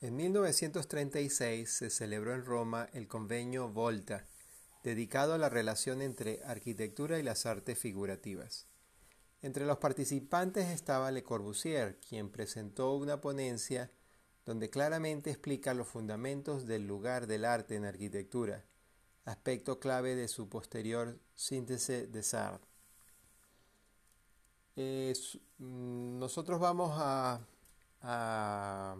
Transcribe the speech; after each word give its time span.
En 0.00 0.14
1936 0.16 1.70
se 1.70 1.90
celebró 1.90 2.34
en 2.34 2.44
Roma 2.44 2.88
el 2.92 3.08
convenio 3.08 3.70
Volta, 3.70 4.26
dedicado 4.84 5.32
a 5.32 5.38
la 5.38 5.48
relación 5.48 6.02
entre 6.02 6.42
arquitectura 6.44 7.18
y 7.18 7.22
las 7.22 7.46
artes 7.46 7.78
figurativas. 7.78 8.66
Entre 9.40 9.64
los 9.64 9.78
participantes 9.78 10.68
estaba 10.68 11.10
Le 11.10 11.22
Corbusier, 11.22 11.98
quien 12.00 12.30
presentó 12.30 12.94
una 12.94 13.20
ponencia 13.20 13.90
donde 14.44 14.70
claramente 14.70 15.30
explica 15.30 15.72
los 15.72 15.88
fundamentos 15.88 16.66
del 16.66 16.86
lugar 16.86 17.26
del 17.26 17.44
arte 17.44 17.74
en 17.76 17.84
arquitectura, 17.84 18.64
aspecto 19.24 19.80
clave 19.80 20.14
de 20.14 20.28
su 20.28 20.48
posterior 20.48 21.18
síntesis 21.34 22.12
de 22.12 22.22
Sartre. 22.22 22.68
Mm, 24.76 26.18
nosotros 26.18 26.60
vamos 26.60 26.92
a, 26.94 27.40
a, 28.02 28.96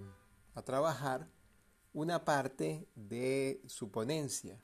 trabajar 0.63 1.29
una 1.93 2.25
parte 2.25 2.89
de 2.95 3.63
su 3.67 3.91
ponencia, 3.91 4.61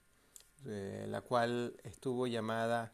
eh, 0.67 1.07
la 1.09 1.23
cual 1.23 1.77
estuvo 1.83 2.27
llamada 2.27 2.93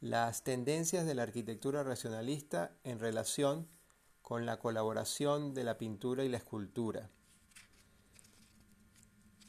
Las 0.00 0.44
tendencias 0.44 1.04
de 1.04 1.14
la 1.14 1.24
arquitectura 1.24 1.82
racionalista 1.82 2.76
en 2.84 2.98
relación 3.00 3.68
con 4.22 4.46
la 4.46 4.58
colaboración 4.58 5.54
de 5.54 5.64
la 5.64 5.76
pintura 5.76 6.24
y 6.24 6.28
la 6.28 6.36
escultura. 6.36 7.10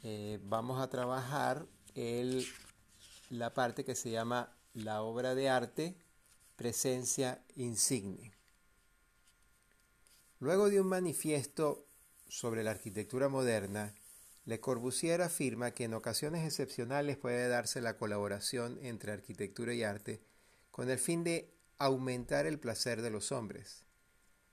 Eh, 0.04 0.40
vamos 0.44 0.82
a 0.82 0.90
trabajar 0.90 1.68
el, 1.94 2.46
la 3.30 3.54
parte 3.54 3.86
que 3.86 3.94
se 3.94 4.10
llama 4.10 4.58
la 4.74 5.04
obra 5.04 5.36
de 5.36 5.50
arte, 5.50 5.96
presencia 6.56 7.46
insigne. 7.56 8.34
Luego 10.40 10.70
de 10.70 10.82
un 10.82 10.88
manifiesto 10.88 11.86
sobre 12.32 12.64
la 12.64 12.72
arquitectura 12.72 13.28
moderna, 13.28 13.94
Le 14.46 14.62
Corbusier 14.62 15.22
afirma 15.22 15.72
que 15.72 15.84
en 15.84 15.94
ocasiones 15.94 16.46
excepcionales 16.46 17.18
puede 17.18 17.50
darse 17.50 17.82
la 17.82 17.98
colaboración 17.98 18.80
entre 18.84 19.12
arquitectura 19.12 19.74
y 19.74 19.84
arte 19.84 20.22
con 20.72 20.90
el 20.90 20.98
fin 20.98 21.26
de 21.26 21.54
aumentar 21.78 22.46
el 22.46 22.58
placer 22.58 23.02
de 23.02 23.10
los 23.10 23.34
hombres. 23.34 23.84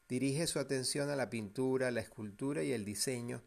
Dirige 0.09 0.49
su 0.49 0.59
atención 0.59 1.09
a 1.09 1.15
la 1.15 1.31
pintura, 1.31 1.93
la 1.93 2.01
escultura 2.01 2.65
y 2.65 2.73
el 2.73 2.85
diseño 2.85 3.45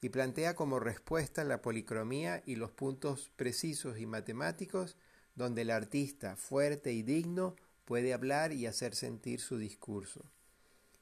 y 0.00 0.10
plantea 0.10 0.54
como 0.54 0.78
respuesta 0.78 1.42
la 1.42 1.60
policromía 1.60 2.40
y 2.46 2.54
los 2.54 2.70
puntos 2.70 3.32
precisos 3.34 3.98
y 3.98 4.06
matemáticos 4.06 4.96
donde 5.34 5.62
el 5.62 5.70
artista 5.70 6.36
fuerte 6.36 6.92
y 6.92 7.02
digno 7.02 7.56
puede 7.84 8.14
hablar 8.14 8.52
y 8.52 8.66
hacer 8.66 8.94
sentir 8.94 9.40
su 9.40 9.58
discurso. 9.58 10.24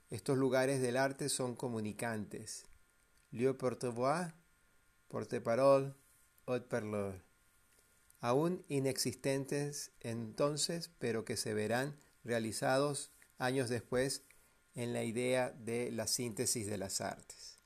Estos 0.09 0.39
lugares 0.39 0.81
del 0.81 0.97
arte 0.97 1.29
son 1.29 1.55
comunicantes. 1.55 2.70
Lieu 3.31 3.57
porte-voix, 3.57 4.33
porte-parole, 5.09 5.95
haute-parleur. 6.47 7.23
Aún 8.21 8.65
inexistentes 8.69 9.93
entonces, 10.01 10.91
pero 10.99 11.25
que 11.25 11.37
se 11.37 11.55
verán 11.55 11.97
realizados 12.25 13.13
años 13.39 13.69
después 13.69 14.25
en 14.75 14.93
la 14.93 15.05
idea 15.05 15.51
de 15.51 15.91
la 15.91 16.07
síntesis 16.07 16.67
de 16.67 16.79
las 16.79 17.01
artes. 17.01 17.59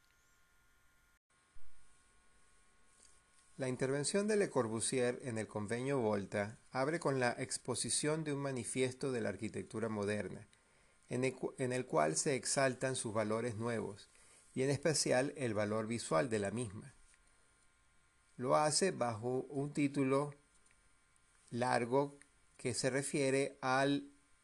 La 3.56 3.68
intervención 3.68 4.26
de 4.26 4.36
Le 4.36 4.50
Corbusier 4.50 5.20
en 5.22 5.38
el 5.38 5.46
Convenio 5.46 6.00
Volta 6.00 6.58
abre 6.72 6.98
con 6.98 7.20
la 7.20 7.36
exposición 7.38 8.24
de 8.24 8.32
un 8.32 8.40
manifiesto 8.40 9.12
de 9.12 9.20
la 9.20 9.28
arquitectura 9.28 9.88
moderna, 9.88 10.48
en 11.08 11.22
el, 11.72 11.86
cual 11.86 12.16
se 12.16 12.34
exaltan 12.34 12.96
sus 12.96 13.14
valores 13.14 13.54
nuevos, 13.54 14.10
y 14.54 14.62
en 14.62 14.70
especial 14.70 15.34
el 15.36 15.54
valor 15.54 15.86
visual 15.86 16.30
de 16.30 16.38
la 16.38 16.50
misma. 16.50 16.94
Lo 18.36 18.56
hace 18.56 18.90
bajo 18.90 19.42
un 19.50 19.72
título 19.72 20.34
largo 21.50 22.18
que 22.56 22.74
se 22.74 22.90
refiere 22.90 23.58
a 23.60 23.86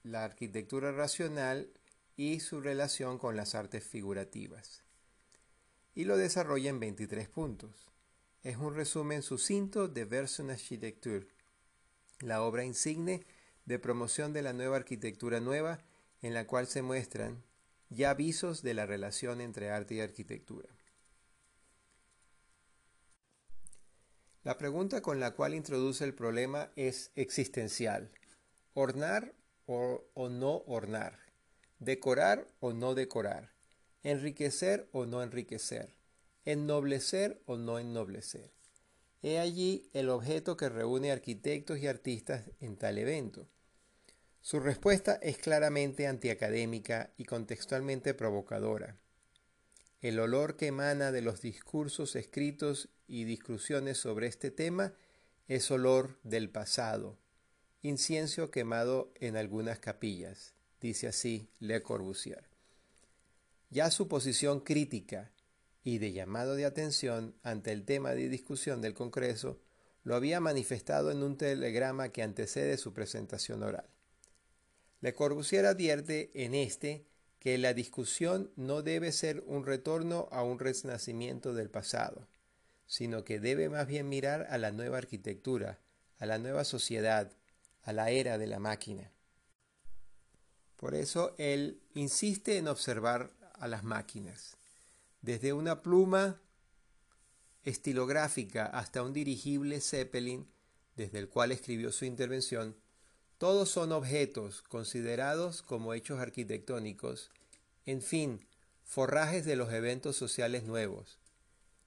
la 0.03 0.25
arquitectura 0.25 0.93
racional 0.93 1.72
y 2.16 2.41
su 2.41 2.60
relación 2.60 3.19
con 3.19 3.37
las 3.37 3.54
artes 3.54 3.84
figurativas. 3.84 4.82
Y 5.94 6.04
lo 6.04 6.16
desarrolla 6.16 6.70
en 6.70 6.81
23 6.81 7.28
puntos 7.28 7.91
es 8.43 8.56
un 8.56 8.75
resumen 8.75 9.22
sucinto 9.22 9.87
de 9.87 10.04
Version 10.06 10.50
Architecture, 10.50 11.26
la 12.20 12.43
obra 12.43 12.65
insigne 12.65 13.26
de 13.66 13.78
promoción 13.78 14.32
de 14.32 14.43
la 14.43 14.53
nueva 14.53 14.76
arquitectura 14.76 15.41
nueva 15.41 15.84
en 16.22 16.32
la 16.32 16.47
cual 16.47 16.66
se 16.66 16.81
muestran 16.82 17.43
ya 17.90 18.10
avisos 18.10 18.62
de 18.62 18.74
la 18.74 18.86
relación 18.86 19.40
entre 19.40 19.70
arte 19.70 19.96
y 19.96 20.00
arquitectura. 20.00 20.68
La 24.42 24.56
pregunta 24.56 25.02
con 25.02 25.20
la 25.20 25.32
cual 25.32 25.54
introduce 25.54 26.02
el 26.02 26.14
problema 26.14 26.72
es 26.74 27.10
existencial. 27.14 28.10
¿Ornar 28.72 29.34
o, 29.66 30.04
o, 30.14 30.30
no 30.30 30.62
ornar? 30.66 31.18
¿Decorar 31.78 32.48
o 32.60 32.72
no 32.72 32.94
decorar? 32.94 33.52
¿Enriquecer 34.02 34.88
o 34.92 35.04
no 35.04 35.22
enriquecer? 35.22 36.00
ennoblecer 36.44 37.42
o 37.46 37.56
no 37.56 37.78
ennoblecer. 37.78 38.52
He 39.22 39.38
allí 39.38 39.90
el 39.92 40.08
objeto 40.08 40.56
que 40.56 40.68
reúne 40.68 41.12
arquitectos 41.12 41.78
y 41.78 41.86
artistas 41.86 42.44
en 42.60 42.76
tal 42.76 42.98
evento. 42.98 43.46
Su 44.42 44.58
respuesta 44.58 45.18
es 45.22 45.36
claramente 45.36 46.06
antiacadémica 46.06 47.12
y 47.18 47.24
contextualmente 47.24 48.14
provocadora. 48.14 48.96
El 50.00 50.18
olor 50.18 50.56
que 50.56 50.68
emana 50.68 51.12
de 51.12 51.20
los 51.20 51.42
discursos 51.42 52.16
escritos 52.16 52.88
y 53.06 53.24
discusiones 53.24 53.98
sobre 53.98 54.28
este 54.28 54.50
tema 54.50 54.94
es 55.46 55.70
olor 55.70 56.18
del 56.22 56.48
pasado, 56.48 57.18
incienso 57.82 58.50
quemado 58.50 59.12
en 59.16 59.36
algunas 59.36 59.78
capillas, 59.78 60.54
dice 60.80 61.08
así 61.08 61.50
Le 61.58 61.82
Corbusier. 61.82 62.48
Ya 63.68 63.90
su 63.90 64.08
posición 64.08 64.60
crítica 64.60 65.32
y 65.84 65.98
de 65.98 66.12
llamado 66.12 66.54
de 66.54 66.64
atención 66.64 67.34
ante 67.42 67.72
el 67.72 67.84
tema 67.84 68.14
de 68.14 68.30
discusión 68.30 68.80
del 68.80 68.94
Congreso, 68.94 69.60
lo 70.02 70.14
había 70.14 70.40
manifestado 70.40 71.10
en 71.10 71.22
un 71.22 71.36
telegrama 71.36 72.08
que 72.08 72.22
antecede 72.22 72.78
su 72.78 72.94
presentación 72.94 73.62
oral. 73.62 73.88
Le 75.00 75.15
Corbusier 75.15 75.66
advierte 75.66 76.31
en 76.34 76.55
este 76.55 77.06
que 77.38 77.56
la 77.56 77.72
discusión 77.72 78.53
no 78.56 78.83
debe 78.83 79.12
ser 79.12 79.43
un 79.47 79.65
retorno 79.65 80.28
a 80.31 80.43
un 80.43 80.59
renacimiento 80.59 81.55
del 81.55 81.71
pasado, 81.71 82.28
sino 82.87 83.25
que 83.25 83.41
debe 83.41 83.69
más 83.69 83.87
bien 83.87 84.09
mirar 84.09 84.47
a 84.50 84.59
la 84.59 84.72
nueva 84.72 84.99
arquitectura, 84.99 85.81
a 86.19 86.27
la 86.27 86.38
nueva 86.38 86.65
sociedad, 86.65 87.33
a 87.83 87.93
la 87.93 88.11
era 88.11 88.37
de 88.37 88.47
la 88.47 88.59
máquina. 88.59 89.11
Por 90.77 90.94
eso 90.94 91.34
él 91.38 91.81
insiste 91.94 92.59
en 92.59 92.69
observar 92.69 93.32
a 93.55 93.69
las 93.69 93.84
máquinas 93.84 94.59
desde 95.22 95.53
una 95.53 95.82
pluma 95.82 96.41
estilográfica 97.62 98.67
hasta 98.67 99.03
un 99.03 99.12
dirigible 99.12 99.81
Zeppelin, 99.81 100.49
desde 100.97 101.19
el 101.19 101.28
cual 101.28 101.53
escribió 101.53 101.93
su 101.93 102.05
intervención, 102.05 102.77
todos 103.40 103.70
son 103.70 103.92
objetos 103.92 104.60
considerados 104.60 105.62
como 105.62 105.94
hechos 105.94 106.20
arquitectónicos, 106.20 107.30
en 107.86 108.02
fin, 108.02 108.46
forrajes 108.84 109.46
de 109.46 109.56
los 109.56 109.72
eventos 109.72 110.14
sociales 110.14 110.64
nuevos. 110.64 111.18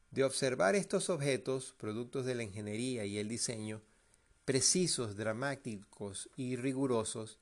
De 0.09 0.23
observar 0.23 0.73
estos 0.73 1.11
objetos, 1.11 1.75
productos 1.77 2.25
de 2.25 2.33
la 2.33 2.41
ingeniería 2.41 3.05
y 3.05 3.19
el 3.19 3.29
diseño, 3.29 3.83
precisos, 4.45 5.15
dramáticos 5.15 6.27
y 6.35 6.55
rigurosos, 6.55 7.37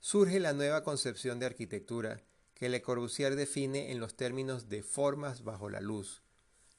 surge 0.00 0.40
la 0.40 0.52
nueva 0.52 0.82
concepción 0.82 1.38
de 1.38 1.46
arquitectura, 1.46 2.22
que 2.54 2.68
Le 2.68 2.82
Corbusier 2.82 3.36
define 3.36 3.92
en 3.92 4.00
los 4.00 4.16
términos 4.16 4.68
de 4.68 4.82
formas 4.82 5.44
bajo 5.44 5.70
la 5.70 5.80
luz, 5.80 6.22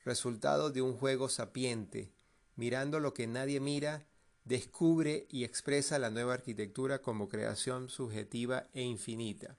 resultado 0.04 0.72
de 0.72 0.82
un 0.82 0.98
juego 0.98 1.30
sapiente, 1.30 2.12
mirando 2.58 3.00
lo 3.00 3.14
que 3.14 3.28
nadie 3.28 3.62
mira, 3.62 4.06
descubre 4.46 5.26
y 5.30 5.44
expresa 5.44 5.98
la 6.00 6.12
nueva 6.12 6.36
arquitectura 6.36 7.02
como 7.02 7.28
creación 7.28 7.90
subjetiva 7.90 8.68
e 8.74 8.84
infinita. 8.84 9.58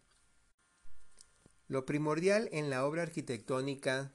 Lo 1.67 1.85
primordial 1.85 2.49
en 2.53 2.71
la 2.71 2.87
obra 2.87 3.03
arquitectónica 3.03 4.13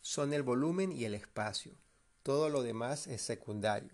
son 0.00 0.32
el 0.32 0.42
volumen 0.42 0.92
y 0.92 1.04
el 1.04 1.14
espacio. 1.14 1.74
Todo 2.22 2.48
lo 2.48 2.62
demás 2.62 3.06
es 3.06 3.20
secundario. 3.20 3.92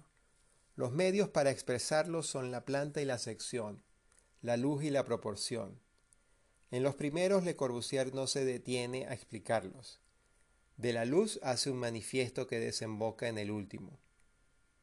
Los 0.77 0.93
medios 0.93 1.29
para 1.29 1.51
expresarlo 1.51 2.23
son 2.23 2.53
la 2.53 2.65
planta 2.65 3.01
y 3.01 3.05
la 3.05 3.19
sección, 3.19 3.83
la 4.43 4.57
luz 4.57 4.85
y 4.85 4.91
la 4.91 5.05
proporción. 5.05 5.81
En 6.71 6.85
los 6.85 6.95
primeros 6.95 7.43
Le 7.43 7.57
Corbusier 7.57 8.15
no 8.15 8.29
se 8.29 8.45
detiene 8.45 9.07
a 9.07 9.15
explicarlos. 9.15 10.01
De 10.77 10.93
la 10.93 11.05
luz 11.05 11.41
hace 11.43 11.71
un 11.71 11.79
manifiesto 11.79 12.47
que 12.47 12.61
desemboca 12.61 13.29
en 13.29 13.39
el 13.39 13.51
último. 13.51 13.99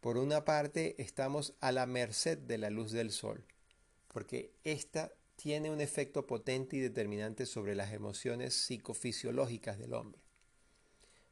Por 0.03 0.17
una 0.17 0.44
parte, 0.44 1.01
estamos 1.01 1.53
a 1.61 1.71
la 1.71 1.85
merced 1.85 2.38
de 2.38 2.57
la 2.57 2.69
luz 2.69 2.91
del 2.91 3.09
sol, 3.09 3.45
porque 4.09 4.53
ésta 4.65 5.13
tiene 5.38 5.71
un 5.71 5.79
efecto 5.79 6.27
potente 6.27 6.75
y 6.75 6.81
determinante 6.81 7.45
sobre 7.45 7.73
las 7.73 7.94
emociones 7.94 8.53
psicofisiológicas 8.53 9.79
del 9.79 9.94
hombre. 9.94 10.19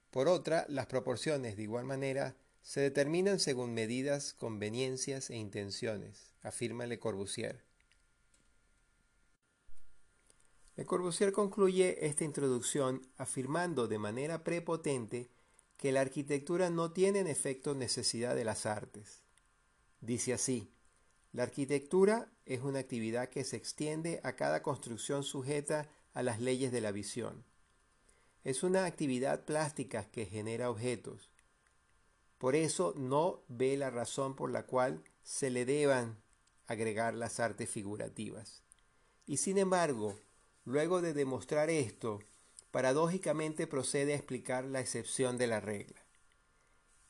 Por 0.09 0.29
otra, 0.29 0.65
las 0.69 0.85
proporciones, 0.85 1.57
de 1.57 1.63
igual 1.63 1.83
manera, 1.83 2.37
se 2.61 2.79
determinan 2.79 3.41
según 3.41 3.73
medidas, 3.73 4.33
conveniencias 4.35 5.31
e 5.31 5.35
intenciones, 5.35 6.33
afirma 6.41 6.85
Le 6.85 6.97
Corbusier. 6.97 7.65
Le 10.77 10.85
Corbusier 10.85 11.33
concluye 11.33 12.07
esta 12.07 12.23
introducción 12.23 13.05
afirmando 13.17 13.89
de 13.89 13.99
manera 13.99 14.45
prepotente 14.45 15.29
que 15.81 15.91
la 15.91 16.01
arquitectura 16.01 16.69
no 16.69 16.91
tiene 16.91 17.19
en 17.21 17.27
efecto 17.27 17.73
necesidad 17.73 18.35
de 18.35 18.45
las 18.45 18.67
artes. 18.67 19.23
Dice 19.99 20.31
así, 20.31 20.71
la 21.33 21.41
arquitectura 21.41 22.31
es 22.45 22.61
una 22.61 22.77
actividad 22.77 23.29
que 23.29 23.43
se 23.43 23.57
extiende 23.57 24.21
a 24.23 24.35
cada 24.35 24.61
construcción 24.61 25.23
sujeta 25.23 25.89
a 26.13 26.21
las 26.21 26.39
leyes 26.39 26.71
de 26.71 26.81
la 26.81 26.91
visión. 26.91 27.43
Es 28.43 28.61
una 28.61 28.85
actividad 28.85 29.43
plástica 29.43 30.03
que 30.11 30.27
genera 30.27 30.69
objetos. 30.69 31.31
Por 32.37 32.55
eso 32.55 32.93
no 32.95 33.41
ve 33.47 33.75
la 33.75 33.89
razón 33.89 34.35
por 34.35 34.51
la 34.51 34.67
cual 34.67 35.03
se 35.23 35.49
le 35.49 35.65
deban 35.65 36.21
agregar 36.67 37.15
las 37.15 37.39
artes 37.39 37.67
figurativas. 37.67 38.61
Y 39.25 39.37
sin 39.37 39.57
embargo, 39.57 40.19
luego 40.63 41.01
de 41.01 41.13
demostrar 41.13 41.71
esto, 41.71 42.19
paradójicamente 42.71 43.67
procede 43.67 44.13
a 44.13 44.15
explicar 44.15 44.65
la 44.65 44.79
excepción 44.79 45.37
de 45.37 45.47
la 45.47 45.59
regla. 45.59 46.01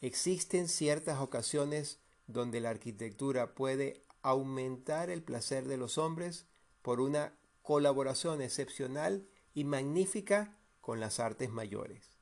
Existen 0.02 0.68
ciertas 0.68 1.20
ocasiones 1.20 2.00
donde 2.28 2.60
la 2.60 2.72
arquitectura 2.72 3.54
puede 3.54 4.04
aumentar 4.24 5.10
el 5.10 5.24
placer 5.24 5.68
de 5.68 5.78
los 5.78 5.98
hombres 5.98 6.46
por 6.82 7.00
una 7.00 7.36
colaboración 7.62 8.42
excepcional 8.42 9.28
y 9.54 9.64
magnífica 9.64 10.58
con 10.80 11.00
las 11.00 11.20
artes 11.20 11.50
mayores. 11.52 12.18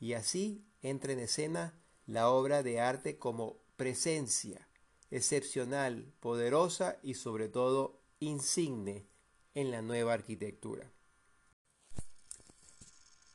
Y 0.00 0.14
así 0.14 0.64
entra 0.80 1.12
en 1.12 1.18
escena 1.20 1.78
la 2.06 2.30
obra 2.30 2.62
de 2.62 2.80
arte 2.80 3.18
como 3.18 3.58
presencia 3.76 4.68
excepcional, 5.10 6.12
poderosa 6.20 6.98
y 7.02 7.14
sobre 7.14 7.48
todo 7.48 8.00
insigne 8.18 9.06
en 9.54 9.70
la 9.70 9.82
nueva 9.82 10.12
arquitectura. 10.12 10.93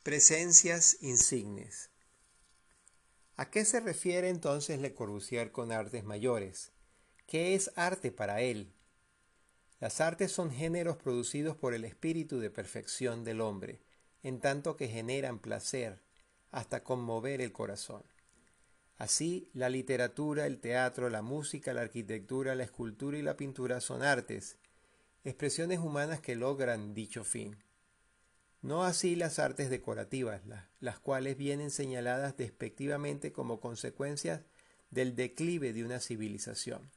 Presencias 0.02 0.96
insignes. 1.02 1.90
¿A 3.36 3.50
qué 3.50 3.66
se 3.66 3.80
refiere 3.80 4.30
entonces 4.30 4.80
Le 4.80 4.94
Corbusier 4.94 5.52
con 5.52 5.72
artes 5.72 6.04
mayores? 6.04 6.72
¿Qué 7.26 7.54
es 7.54 7.70
arte 7.76 8.10
para 8.10 8.40
él? 8.40 8.72
Las 9.78 10.00
artes 10.00 10.32
son 10.32 10.52
géneros 10.52 10.96
producidos 10.96 11.54
por 11.54 11.74
el 11.74 11.84
espíritu 11.84 12.40
de 12.40 12.48
perfección 12.48 13.24
del 13.24 13.42
hombre, 13.42 13.82
en 14.22 14.40
tanto 14.40 14.74
que 14.74 14.88
generan 14.88 15.38
placer, 15.38 16.00
hasta 16.50 16.82
conmover 16.82 17.42
el 17.42 17.52
corazón. 17.52 18.02
Así, 18.96 19.50
la 19.52 19.68
literatura, 19.68 20.46
el 20.46 20.60
teatro, 20.60 21.10
la 21.10 21.20
música, 21.20 21.74
la 21.74 21.82
arquitectura, 21.82 22.54
la 22.54 22.64
escultura 22.64 23.18
y 23.18 23.22
la 23.22 23.36
pintura 23.36 23.82
son 23.82 24.02
artes, 24.02 24.56
expresiones 25.24 25.78
humanas 25.78 26.20
que 26.20 26.36
logran 26.36 26.94
dicho 26.94 27.22
fin. 27.22 27.62
No 28.62 28.84
así 28.84 29.16
las 29.16 29.38
artes 29.38 29.70
decorativas, 29.70 30.42
las, 30.80 30.98
cuales 30.98 31.36
vienen 31.36 31.70
señaladas 31.70 32.36
despectivamente 32.36 33.32
como 33.32 33.58
consecuencias 33.58 34.42
del 34.90 35.16
declive 35.16 35.72
de 35.72 35.84
una 35.84 35.98
civilización. 35.98 36.90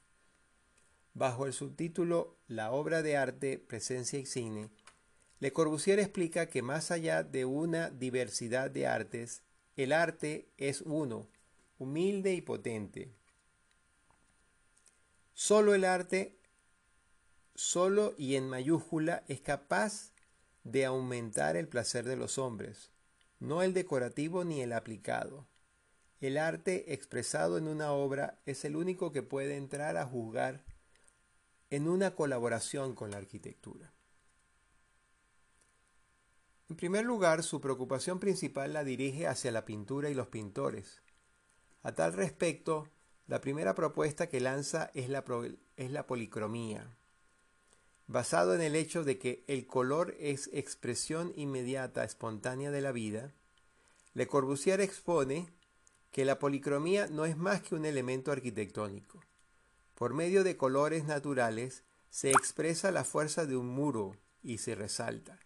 Bajo 1.14 1.46
el 1.46 1.52
subtítulo 1.52 2.36
La 2.48 2.72
obra 2.72 3.02
de 3.02 3.16
arte, 3.16 3.58
presencia 3.58 4.18
y 4.18 4.26
cine, 4.26 4.68
Le 5.40 5.52
Corbusier 5.52 6.00
explica 6.00 6.46
que 6.46 6.60
más 6.60 6.90
allá 6.90 7.22
de 7.22 7.44
una 7.44 7.88
diversidad 7.90 8.70
de 8.70 8.86
artes, 8.86 9.42
el 9.76 9.92
arte 9.92 10.48
es 10.58 10.82
uno, 10.82 11.28
humilde 11.78 12.34
y 12.34 12.40
potente. 12.40 13.10
Solo 15.32 15.74
el 15.74 15.84
arte, 15.84 16.36
solo 17.54 18.14
y 18.18 18.36
en 18.36 18.48
mayúscula, 18.48 19.24
es 19.28 19.40
capaz 19.40 20.13
de 20.64 20.84
aumentar 20.86 21.56
el 21.56 21.68
placer 21.68 22.04
de 22.04 22.16
los 22.16 22.38
hombres, 22.38 22.90
no 23.38 23.62
el 23.62 23.74
decorativo 23.74 24.44
ni 24.44 24.62
el 24.62 24.72
aplicado. 24.72 25.46
El 26.20 26.38
arte 26.38 26.94
expresado 26.94 27.58
en 27.58 27.68
una 27.68 27.92
obra 27.92 28.40
es 28.46 28.64
el 28.64 28.76
único 28.76 29.12
que 29.12 29.22
puede 29.22 29.56
entrar 29.56 29.96
a 29.96 30.06
juzgar 30.06 30.64
en 31.70 31.88
una 31.88 32.14
colaboración 32.14 32.94
con 32.94 33.10
la 33.10 33.18
arquitectura. 33.18 33.92
En 36.70 36.76
primer 36.76 37.04
lugar, 37.04 37.42
su 37.42 37.60
preocupación 37.60 38.18
principal 38.18 38.72
la 38.72 38.84
dirige 38.84 39.26
hacia 39.26 39.52
la 39.52 39.66
pintura 39.66 40.08
y 40.08 40.14
los 40.14 40.28
pintores. 40.28 41.02
A 41.82 41.94
tal 41.94 42.14
respecto, 42.14 42.88
la 43.26 43.42
primera 43.42 43.74
propuesta 43.74 44.28
que 44.28 44.40
lanza 44.40 44.90
es 44.94 45.10
la, 45.10 45.24
es 45.76 45.90
la 45.90 46.06
policromía, 46.06 46.96
basado 48.06 48.54
en 48.54 48.60
el 48.60 48.76
hecho 48.76 49.04
de 49.04 49.18
que 49.18 49.44
el 49.46 49.66
color 49.66 50.14
es 50.18 50.50
expresión 50.52 51.32
inmediata, 51.36 52.04
espontánea 52.04 52.70
de 52.70 52.80
la 52.80 52.92
vida, 52.92 53.32
Le 54.12 54.26
Corbusier 54.26 54.80
expone 54.80 55.48
que 56.12 56.24
la 56.24 56.38
policromía 56.38 57.08
no 57.08 57.24
es 57.24 57.36
más 57.36 57.62
que 57.62 57.74
un 57.74 57.84
elemento 57.84 58.30
arquitectónico. 58.30 59.20
Por 59.94 60.14
medio 60.14 60.44
de 60.44 60.56
colores 60.56 61.04
naturales 61.04 61.82
se 62.10 62.30
expresa 62.30 62.92
la 62.92 63.02
fuerza 63.02 63.46
de 63.46 63.56
un 63.56 63.66
muro 63.66 64.16
y 64.42 64.58
se 64.58 64.76
resalta. 64.76 65.40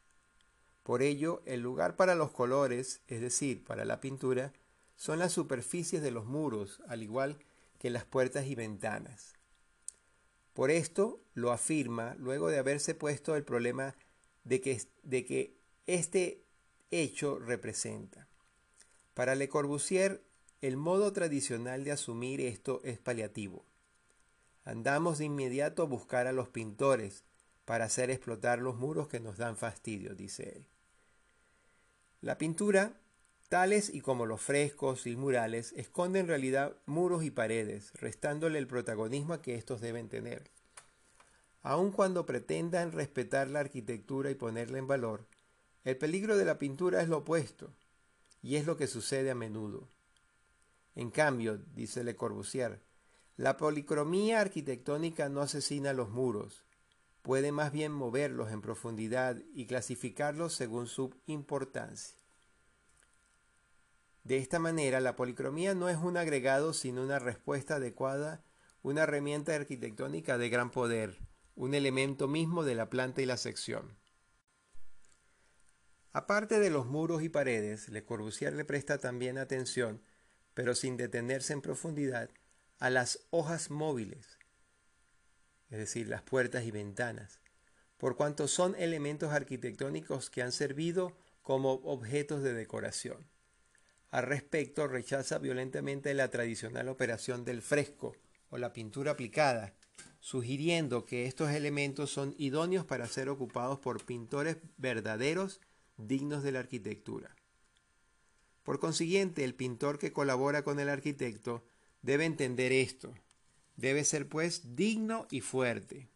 Por 0.82 1.02
ello, 1.02 1.42
el 1.46 1.60
lugar 1.60 1.96
para 1.96 2.14
los 2.14 2.30
colores, 2.30 3.00
es 3.08 3.20
decir, 3.20 3.64
para 3.64 3.84
la 3.84 4.00
pintura, 4.00 4.52
son 4.96 5.18
las 5.18 5.32
superficies 5.32 6.02
de 6.02 6.10
los 6.10 6.26
muros, 6.26 6.82
al 6.88 7.02
igual 7.02 7.38
que 7.78 7.88
las 7.88 8.04
puertas 8.04 8.46
y 8.46 8.54
ventanas. 8.54 9.37
Por 10.58 10.72
esto 10.72 11.20
lo 11.34 11.52
afirma 11.52 12.16
luego 12.18 12.48
de 12.48 12.58
haberse 12.58 12.92
puesto 12.92 13.36
el 13.36 13.44
problema 13.44 13.94
de 14.42 14.60
que, 14.60 14.82
de 15.04 15.24
que 15.24 15.54
este 15.86 16.42
hecho 16.90 17.38
representa. 17.38 18.26
Para 19.14 19.36
Le 19.36 19.48
Corbusier, 19.48 20.20
el 20.60 20.76
modo 20.76 21.12
tradicional 21.12 21.84
de 21.84 21.92
asumir 21.92 22.40
esto 22.40 22.80
es 22.82 22.98
paliativo. 22.98 23.64
Andamos 24.64 25.18
de 25.18 25.26
inmediato 25.26 25.84
a 25.84 25.86
buscar 25.86 26.26
a 26.26 26.32
los 26.32 26.48
pintores 26.48 27.22
para 27.64 27.84
hacer 27.84 28.10
explotar 28.10 28.58
los 28.58 28.74
muros 28.74 29.06
que 29.06 29.20
nos 29.20 29.36
dan 29.36 29.56
fastidio, 29.56 30.16
dice 30.16 30.54
él. 30.56 30.66
La 32.20 32.36
pintura, 32.36 32.98
tales 33.48 33.92
y 33.92 34.00
como 34.00 34.26
los 34.26 34.40
frescos 34.40 35.06
y 35.06 35.16
murales, 35.16 35.72
esconde 35.76 36.20
en 36.20 36.28
realidad 36.28 36.76
muros 36.86 37.24
y 37.24 37.30
paredes, 37.30 37.92
restándole 37.94 38.58
el 38.58 38.66
protagonismo 38.66 39.40
que 39.40 39.54
estos 39.54 39.80
deben 39.80 40.08
tener. 40.08 40.50
Aun 41.62 41.90
cuando 41.90 42.26
pretendan 42.26 42.92
respetar 42.92 43.48
la 43.48 43.60
arquitectura 43.60 44.30
y 44.30 44.34
ponerla 44.34 44.78
en 44.78 44.86
valor, 44.86 45.26
el 45.84 45.96
peligro 45.96 46.36
de 46.36 46.44
la 46.44 46.58
pintura 46.58 47.00
es 47.00 47.08
lo 47.08 47.18
opuesto, 47.18 47.72
y 48.42 48.56
es 48.56 48.66
lo 48.66 48.76
que 48.76 48.86
sucede 48.86 49.30
a 49.30 49.34
menudo. 49.34 49.88
En 50.94 51.10
cambio, 51.10 51.58
dice 51.74 52.04
Le 52.04 52.16
Corbusier, 52.16 52.80
la 53.36 53.56
policromía 53.56 54.40
arquitectónica 54.40 55.28
no 55.28 55.40
asesina 55.40 55.92
los 55.92 56.10
muros, 56.10 56.64
puede 57.22 57.52
más 57.52 57.72
bien 57.72 57.92
moverlos 57.92 58.50
en 58.50 58.60
profundidad 58.60 59.40
y 59.54 59.66
clasificarlos 59.66 60.54
según 60.54 60.86
su 60.86 61.14
importancia. 61.26 62.17
De 64.28 64.36
esta 64.36 64.58
manera, 64.58 65.00
la 65.00 65.16
policromía 65.16 65.74
no 65.74 65.88
es 65.88 65.96
un 65.96 66.18
agregado 66.18 66.74
sino 66.74 67.02
una 67.02 67.18
respuesta 67.18 67.76
adecuada, 67.76 68.44
una 68.82 69.04
herramienta 69.04 69.54
arquitectónica 69.54 70.36
de 70.36 70.50
gran 70.50 70.70
poder, 70.70 71.18
un 71.54 71.72
elemento 71.72 72.28
mismo 72.28 72.62
de 72.62 72.74
la 72.74 72.90
planta 72.90 73.22
y 73.22 73.24
la 73.24 73.38
sección. 73.38 73.96
Aparte 76.12 76.60
de 76.60 76.68
los 76.68 76.84
muros 76.84 77.22
y 77.22 77.30
paredes, 77.30 77.88
Le 77.88 78.04
Corbusier 78.04 78.52
le 78.52 78.66
presta 78.66 78.98
también 78.98 79.38
atención, 79.38 80.02
pero 80.52 80.74
sin 80.74 80.98
detenerse 80.98 81.54
en 81.54 81.62
profundidad, 81.62 82.28
a 82.80 82.90
las 82.90 83.26
hojas 83.30 83.70
móviles, 83.70 84.38
es 85.70 85.78
decir, 85.78 86.06
las 86.06 86.20
puertas 86.20 86.64
y 86.64 86.70
ventanas, 86.70 87.40
por 87.96 88.18
cuanto 88.18 88.46
son 88.46 88.74
elementos 88.74 89.32
arquitectónicos 89.32 90.28
que 90.28 90.42
han 90.42 90.52
servido 90.52 91.16
como 91.40 91.72
objetos 91.76 92.42
de 92.42 92.52
decoración. 92.52 93.26
Al 94.10 94.24
respecto, 94.24 94.86
rechaza 94.88 95.38
violentamente 95.38 96.14
la 96.14 96.30
tradicional 96.30 96.88
operación 96.88 97.44
del 97.44 97.60
fresco 97.60 98.16
o 98.50 98.56
la 98.56 98.72
pintura 98.72 99.12
aplicada, 99.12 99.74
sugiriendo 100.20 101.04
que 101.04 101.26
estos 101.26 101.50
elementos 101.50 102.10
son 102.10 102.34
idóneos 102.38 102.86
para 102.86 103.06
ser 103.06 103.28
ocupados 103.28 103.78
por 103.78 104.04
pintores 104.04 104.56
verdaderos 104.78 105.60
dignos 105.98 106.42
de 106.42 106.52
la 106.52 106.60
arquitectura. 106.60 107.34
Por 108.62 108.80
consiguiente, 108.80 109.44
el 109.44 109.54
pintor 109.54 109.98
que 109.98 110.12
colabora 110.12 110.62
con 110.62 110.80
el 110.80 110.88
arquitecto 110.88 111.64
debe 112.02 112.24
entender 112.24 112.72
esto. 112.72 113.14
Debe 113.76 114.04
ser 114.04 114.28
pues 114.28 114.76
digno 114.76 115.26
y 115.30 115.40
fuerte. 115.40 116.08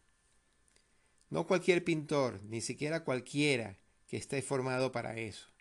No 1.29 1.47
cualquier 1.47 1.83
pintor, 1.83 2.41
ni 2.43 2.61
siquiera 2.61 3.03
cualquiera 3.03 3.77
que 4.07 4.17
esté 4.17 4.41
formado 4.41 4.91
para 4.91 5.17
eso. 5.17 5.52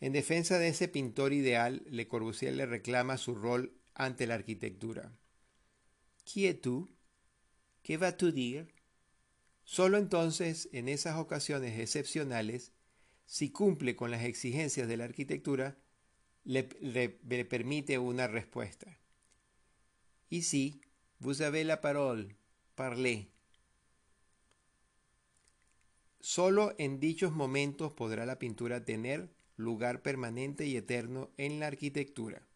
En 0.00 0.12
defensa 0.12 0.58
de 0.58 0.68
ese 0.68 0.88
pintor 0.88 1.32
ideal, 1.32 1.82
Le 1.88 2.06
Corbusier 2.06 2.54
le 2.54 2.66
reclama 2.66 3.16
su 3.16 3.34
rol 3.34 3.72
ante 3.94 4.26
la 4.26 4.34
arquitectura. 4.34 5.16
¿Qui 6.24 6.46
es 6.46 6.60
tú? 6.60 6.90
¿Qué 7.82 7.96
va 7.96 8.08
a 8.08 8.12
dire? 8.12 8.68
Solo 9.64 9.96
entonces, 9.96 10.68
en 10.72 10.88
esas 10.88 11.16
ocasiones 11.16 11.78
excepcionales, 11.78 12.72
si 13.24 13.50
cumple 13.50 13.96
con 13.96 14.10
las 14.10 14.24
exigencias 14.24 14.86
de 14.86 14.96
la 14.96 15.04
arquitectura, 15.04 15.78
le, 16.44 16.68
le 16.80 17.44
permite 17.44 17.98
una 17.98 18.28
respuesta. 18.28 18.98
Y 20.28 20.42
si, 20.42 20.80
vous 21.18 21.40
avez 21.40 21.64
la 21.64 21.80
parole, 21.80 22.36
parlez. 22.74 23.28
Solo 26.20 26.74
en 26.78 27.00
dichos 27.00 27.32
momentos 27.32 27.92
podrá 27.92 28.26
la 28.26 28.38
pintura 28.38 28.84
tener 28.84 29.35
lugar 29.56 30.02
permanente 30.02 30.66
y 30.66 30.76
eterno 30.76 31.30
en 31.36 31.60
la 31.60 31.66
arquitectura. 31.66 32.46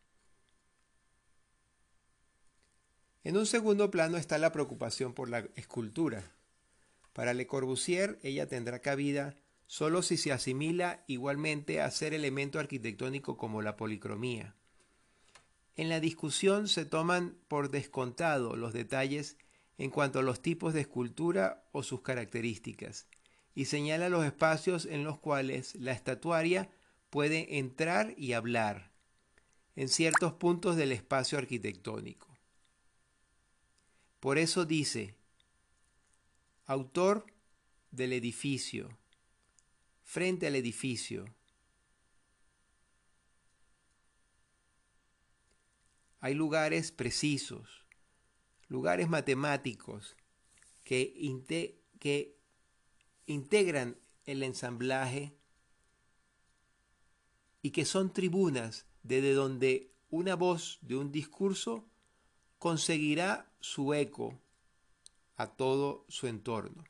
En 3.23 3.37
un 3.37 3.47
segundo 3.47 3.91
plano 3.91 4.17
está 4.17 4.39
la 4.39 4.53
preocupación 4.53 5.13
por 5.13 5.29
la 5.29 5.47
escultura. 5.55 6.33
Para 7.13 7.35
Le 7.35 7.47
Corbusier, 7.47 8.19
ella 8.23 8.47
tendrá 8.47 8.81
cabida 8.81 9.37
solo 9.67 10.03
si 10.03 10.17
se 10.17 10.33
asimila 10.33 11.05
igualmente 11.07 11.81
a 11.81 11.91
ser 11.91 12.15
elemento 12.15 12.59
arquitectónico 12.59 13.37
como 13.37 13.63
la 13.63 13.77
policromía. 13.77 14.55
En 15.77 15.89
la 15.89 16.01
discusión 16.01 16.67
se 16.67 16.85
toman 16.85 17.37
por 17.47 17.71
descontado 17.71 18.57
los 18.57 18.73
detalles 18.73 19.37
en 19.79 19.91
cuanto 19.91 20.19
a 20.19 20.23
los 20.23 20.43
tipos 20.43 20.75
de 20.75 20.81
escultura 20.81 21.65
o 21.73 21.83
sus 21.83 22.03
características, 22.03 23.07
y 23.55 23.67
señala 23.67 24.09
los 24.09 24.25
espacios 24.25 24.87
en 24.87 25.05
los 25.05 25.19
cuales 25.19 25.75
la 25.75 25.93
estatuaria 25.93 26.71
puede 27.11 27.59
entrar 27.59 28.15
y 28.17 28.33
hablar 28.33 28.91
en 29.77 29.89
ciertos 29.89 30.33
puntos 30.33 30.77
del 30.77 30.93
espacio 30.93 31.39
arquitectónico. 31.39 32.29
Por 34.21 34.39
eso 34.39 34.65
dice, 34.65 35.17
autor 36.67 37.27
del 37.91 38.13
edificio, 38.13 38.97
frente 40.03 40.47
al 40.47 40.57
edificio. 40.57 41.25
Hay 46.21 46.35
lugares 46.35 46.93
precisos, 46.93 47.87
lugares 48.69 49.09
matemáticos 49.09 50.17
que, 50.85 51.15
que 51.99 52.37
integran 53.27 53.97
el 54.27 54.43
ensamblaje 54.43 55.40
y 57.63 57.71
que 57.71 57.85
son 57.85 58.13
tribunas 58.13 58.87
desde 59.03 59.35
donde 59.35 59.93
una 60.11 60.35
voz 60.35 60.79
de 60.83 60.97
un 60.97 61.13
discurso 61.13 61.85
conseguirá 62.59 63.51
su 63.61 63.95
eco 63.95 64.39
a 65.37 65.47
todo 65.47 66.05
su 66.09 66.27
entorno. 66.27 66.85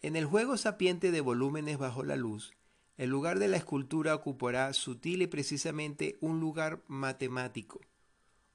En 0.00 0.14
el 0.14 0.26
juego 0.26 0.56
sapiente 0.56 1.10
de 1.10 1.20
volúmenes 1.20 1.78
bajo 1.78 2.04
la 2.04 2.14
luz, 2.14 2.52
el 2.96 3.10
lugar 3.10 3.38
de 3.38 3.48
la 3.48 3.56
escultura 3.56 4.14
ocupará 4.14 4.72
sutil 4.72 5.22
y 5.22 5.26
precisamente 5.26 6.16
un 6.20 6.40
lugar 6.40 6.82
matemático, 6.86 7.80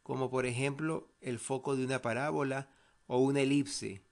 como 0.03 0.29
por 0.29 0.45
ejemplo 0.45 1.09
el 1.21 1.39
foco 1.39 1.75
de 1.75 1.85
una 1.85 2.01
parábola 2.01 2.69
o 3.07 3.19
una 3.19 3.41
elipse, 3.41 4.03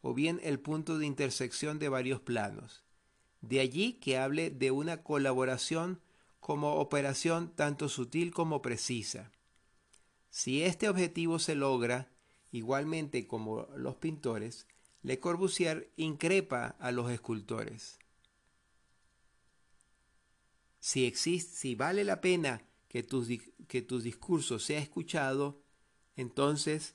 o 0.00 0.14
bien 0.14 0.40
el 0.42 0.58
punto 0.60 0.98
de 0.98 1.06
intersección 1.06 1.78
de 1.78 1.88
varios 1.88 2.20
planos. 2.20 2.84
De 3.40 3.60
allí 3.60 3.94
que 3.94 4.18
hable 4.18 4.50
de 4.50 4.70
una 4.70 5.02
colaboración 5.02 6.00
como 6.40 6.76
operación 6.76 7.52
tanto 7.54 7.88
sutil 7.88 8.32
como 8.32 8.62
precisa. 8.62 9.30
Si 10.30 10.62
este 10.62 10.88
objetivo 10.88 11.38
se 11.38 11.54
logra, 11.54 12.08
igualmente 12.52 13.26
como 13.26 13.68
los 13.76 13.96
pintores, 13.96 14.66
Le 15.02 15.18
Corbusier 15.18 15.90
increpa 15.96 16.76
a 16.78 16.92
los 16.92 17.10
escultores. 17.10 17.98
Si 20.78 21.06
existe, 21.06 21.56
si 21.56 21.74
vale 21.74 22.04
la 22.04 22.20
pena 22.20 22.62
que 22.88 23.02
tu, 23.02 23.26
que 23.68 23.82
tu 23.82 24.00
discurso 24.00 24.58
sea 24.58 24.80
escuchado, 24.80 25.62
entonces 26.16 26.94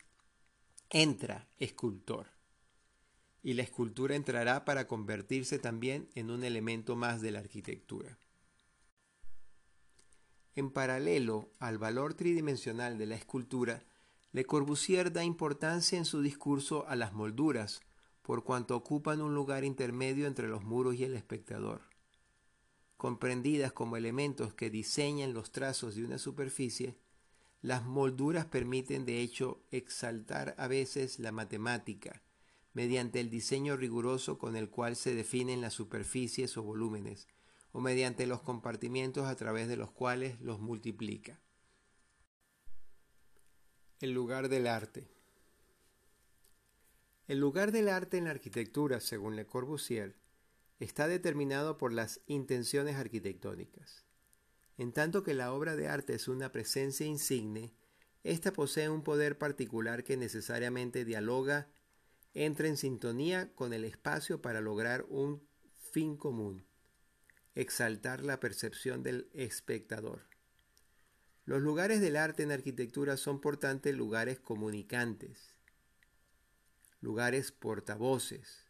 entra 0.90 1.48
escultor. 1.58 2.35
Y 3.46 3.54
la 3.54 3.62
escultura 3.62 4.16
entrará 4.16 4.66
para 4.66 4.88
convertirse 4.88 5.60
también 5.60 6.10
en 6.16 6.32
un 6.32 6.44
elemento 6.44 6.96
más 6.96 7.22
de 7.22 7.30
la 7.30 7.42
arquitectura. 7.42 8.18
En 10.56 10.72
paralelo 10.72 11.52
al 11.60 11.78
valor 11.78 12.16
tridimensional 12.16 12.98
de 12.98 13.06
la 13.06 13.14
escultura, 13.14 13.84
Le 14.32 14.46
Corbusier 14.46 15.14
da 15.14 15.24
importancia 15.24 15.96
en 15.96 16.06
su 16.06 16.24
discurso 16.24 16.88
a 16.88 16.96
las 16.96 17.14
molduras, 17.14 17.82
por 18.24 18.44
cuanto 18.44 18.76
ocupan 18.76 19.22
un 19.22 19.36
lugar 19.36 19.64
intermedio 19.64 20.26
entre 20.26 20.48
los 20.48 20.64
muros 20.64 20.96
y 20.96 21.04
el 21.04 21.14
espectador. 21.14 21.84
Comprendidas 22.98 23.72
como 23.74 23.96
elementos 23.96 24.56
que 24.56 24.72
diseñan 24.72 25.36
los 25.36 25.52
trazos 25.52 25.94
de 25.94 26.04
una 26.04 26.18
superficie, 26.18 26.98
las 27.62 27.86
molduras 27.86 28.48
permiten 28.48 29.06
de 29.06 29.22
hecho 29.22 29.62
exaltar 29.70 30.56
a 30.58 30.68
veces 30.68 31.20
la 31.20 31.32
matemática, 31.32 32.24
mediante 32.76 33.22
el 33.22 33.30
diseño 33.30 33.78
riguroso 33.78 34.38
con 34.38 34.58
el 34.58 34.70
cual 34.70 34.98
se 34.98 35.16
definen 35.16 35.62
las 35.62 35.74
superficies 35.74 36.58
o 36.58 36.62
volúmenes, 36.62 37.30
o 37.72 37.80
mediante 37.80 38.28
los 38.28 38.42
compartimientos 38.42 39.28
a 39.28 39.36
través 39.38 39.70
de 39.70 39.78
los 39.78 39.92
cuales 39.92 40.42
los 40.42 40.60
multiplica. 40.60 41.40
El 44.02 44.12
lugar 44.12 44.50
del 44.50 44.68
arte. 44.68 45.08
El 47.30 47.40
lugar 47.40 47.72
del 47.72 47.88
arte 47.88 48.18
en 48.18 48.26
la 48.26 48.32
arquitectura, 48.32 49.00
según 49.00 49.38
Le 49.38 49.46
Corbusier, 49.46 50.18
está 50.80 51.08
determinado 51.08 51.78
por 51.78 51.94
las 51.94 52.20
intenciones 52.28 52.98
arquitectónicas. 52.98 54.04
En 54.78 54.92
tanto 54.92 55.24
que 55.24 55.34
la 55.34 55.54
obra 55.54 55.78
de 55.78 55.88
arte 55.88 56.14
es 56.14 56.28
una 56.28 56.52
presencia 56.52 57.06
insigne, 57.06 57.74
ésta 58.24 58.52
posee 58.52 58.90
un 58.90 59.02
poder 59.02 59.38
particular 59.38 60.04
que 60.04 60.18
necesariamente 60.18 61.06
dialoga, 61.06 61.70
entra 62.36 62.68
en 62.68 62.78
sintonía 62.78 63.52
con 63.56 63.74
el 63.74 63.84
espacio 63.84 64.42
para 64.42 64.62
lograr 64.62 65.06
un 65.10 65.42
fin 65.92 66.16
común 66.16 66.66
exaltar 67.56 68.22
la 68.22 68.40
percepción 68.40 69.02
del 69.02 69.30
espectador. 69.34 70.24
Los 71.46 71.62
lugares 71.62 72.02
del 72.02 72.18
arte 72.18 72.44
en 72.44 72.52
arquitectura 72.52 73.18
son 73.18 73.40
por 73.40 73.58
tanto 73.58 73.92
lugares 73.94 74.40
comunicantes, 74.40 75.56
lugares 77.00 77.52
portavoces, 77.52 78.66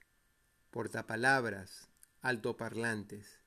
portapalabras, 0.70 1.90
altoparlantes. 2.22 3.40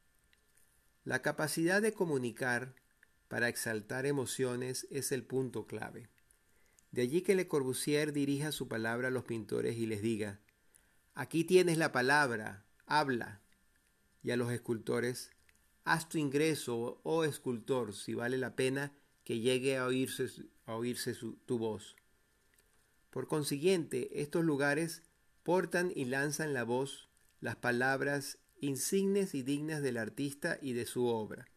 La 1.05 1.23
capacidad 1.23 1.81
de 1.81 1.93
comunicar 1.93 2.75
para 3.29 3.49
exaltar 3.49 4.07
emociones 4.07 4.87
es 4.91 5.13
el 5.13 5.25
punto 5.25 5.67
clave. 5.67 6.09
De 6.91 7.03
allí 7.03 7.23
que 7.23 7.35
Le 7.35 7.49
Corbusier 7.49 8.13
dirija 8.13 8.53
su 8.53 8.69
palabra 8.69 9.09
a 9.09 9.11
los 9.11 9.25
pintores 9.25 9.77
y 9.77 9.87
les 9.87 10.03
diga, 10.03 10.41
aquí 11.15 11.45
tienes 11.45 11.79
la 11.79 11.93
palabra, 11.93 12.65
habla, 12.87 13.41
y 14.23 14.31
a 14.31 14.37
los 14.37 14.51
escultores, 14.53 15.31
haz 15.85 16.09
tu 16.09 16.19
ingreso, 16.19 17.01
oh 17.03 17.25
escultor, 17.25 17.95
si 17.95 18.15
vale 18.15 18.39
la 18.39 18.57
pena 18.57 18.93
que 19.25 19.41
llegue 19.41 19.77
a 19.77 19.87
oírse, 19.87 20.29
a 20.67 20.75
oírse 20.75 21.15
tu 21.47 21.59
voz. 21.59 21.97
Por 23.11 23.27
consiguiente, 23.27 24.23
estos 24.23 24.45
lugares 24.45 25.03
portan 25.43 25.93
y 25.95 26.07
lanzan 26.07 26.53
la 26.55 26.65
voz, 26.65 27.09
las 27.41 27.57
palabras 27.57 28.39
insignes 28.61 29.35
y 29.35 29.43
dignas 29.43 29.83
del 29.83 29.97
artista 29.97 30.59
y 30.61 30.73
de 30.73 30.87
su 30.87 31.07
obra. 31.07 31.49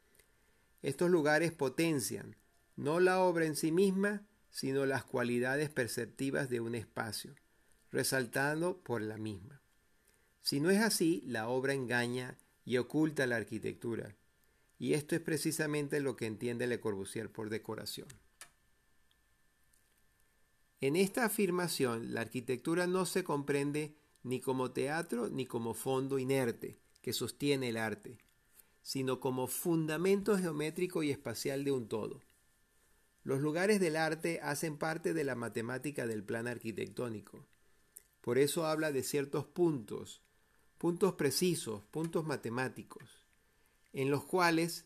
Estos 0.81 1.09
lugares 1.09 1.51
potencian 1.51 2.35
no 2.75 2.99
la 2.99 3.21
obra 3.21 3.45
en 3.45 3.55
sí 3.55 3.71
misma, 3.71 4.25
sino 4.51 4.85
las 4.85 5.03
cualidades 5.03 5.69
perceptivas 5.69 6.49
de 6.49 6.59
un 6.59 6.75
espacio, 6.75 7.33
resaltando 7.91 8.77
por 8.77 9.01
la 9.01 9.17
misma. 9.17 9.61
Si 10.41 10.59
no 10.59 10.69
es 10.69 10.81
así, 10.81 11.23
la 11.25 11.47
obra 11.47 11.73
engaña 11.73 12.37
y 12.65 12.77
oculta 12.77 13.25
la 13.27 13.37
arquitectura. 13.37 14.15
Y 14.77 14.93
esto 14.93 15.15
es 15.15 15.21
precisamente 15.21 15.99
lo 15.99 16.15
que 16.15 16.25
entiende 16.25 16.67
Le 16.67 16.79
Corbusier 16.79 17.31
por 17.31 17.49
decoración. 17.49 18.07
En 20.81 20.95
esta 20.95 21.25
afirmación, 21.25 22.13
la 22.13 22.21
arquitectura 22.21 22.87
no 22.87 23.05
se 23.05 23.23
comprende 23.23 23.95
ni 24.23 24.39
como 24.39 24.71
teatro 24.71 25.29
ni 25.29 25.45
como 25.45 25.73
fondo 25.73 26.17
inerte 26.17 26.79
que 27.01 27.13
sostiene 27.13 27.69
el 27.69 27.77
arte, 27.77 28.17
sino 28.81 29.19
como 29.19 29.47
fundamento 29.47 30.37
geométrico 30.37 31.03
y 31.03 31.11
espacial 31.11 31.63
de 31.63 31.71
un 31.71 31.87
todo. 31.87 32.19
Los 33.23 33.41
lugares 33.41 33.79
del 33.79 33.95
arte 33.95 34.39
hacen 34.41 34.77
parte 34.77 35.13
de 35.13 35.23
la 35.23 35.35
matemática 35.35 36.07
del 36.07 36.23
plan 36.23 36.47
arquitectónico. 36.47 37.45
Por 38.21 38.37
eso 38.37 38.65
habla 38.65 38.91
de 38.91 39.03
ciertos 39.03 39.45
puntos, 39.45 40.21
puntos 40.77 41.13
precisos, 41.13 41.83
puntos 41.85 42.25
matemáticos, 42.25 43.27
en 43.93 44.09
los 44.09 44.25
cuales 44.25 44.85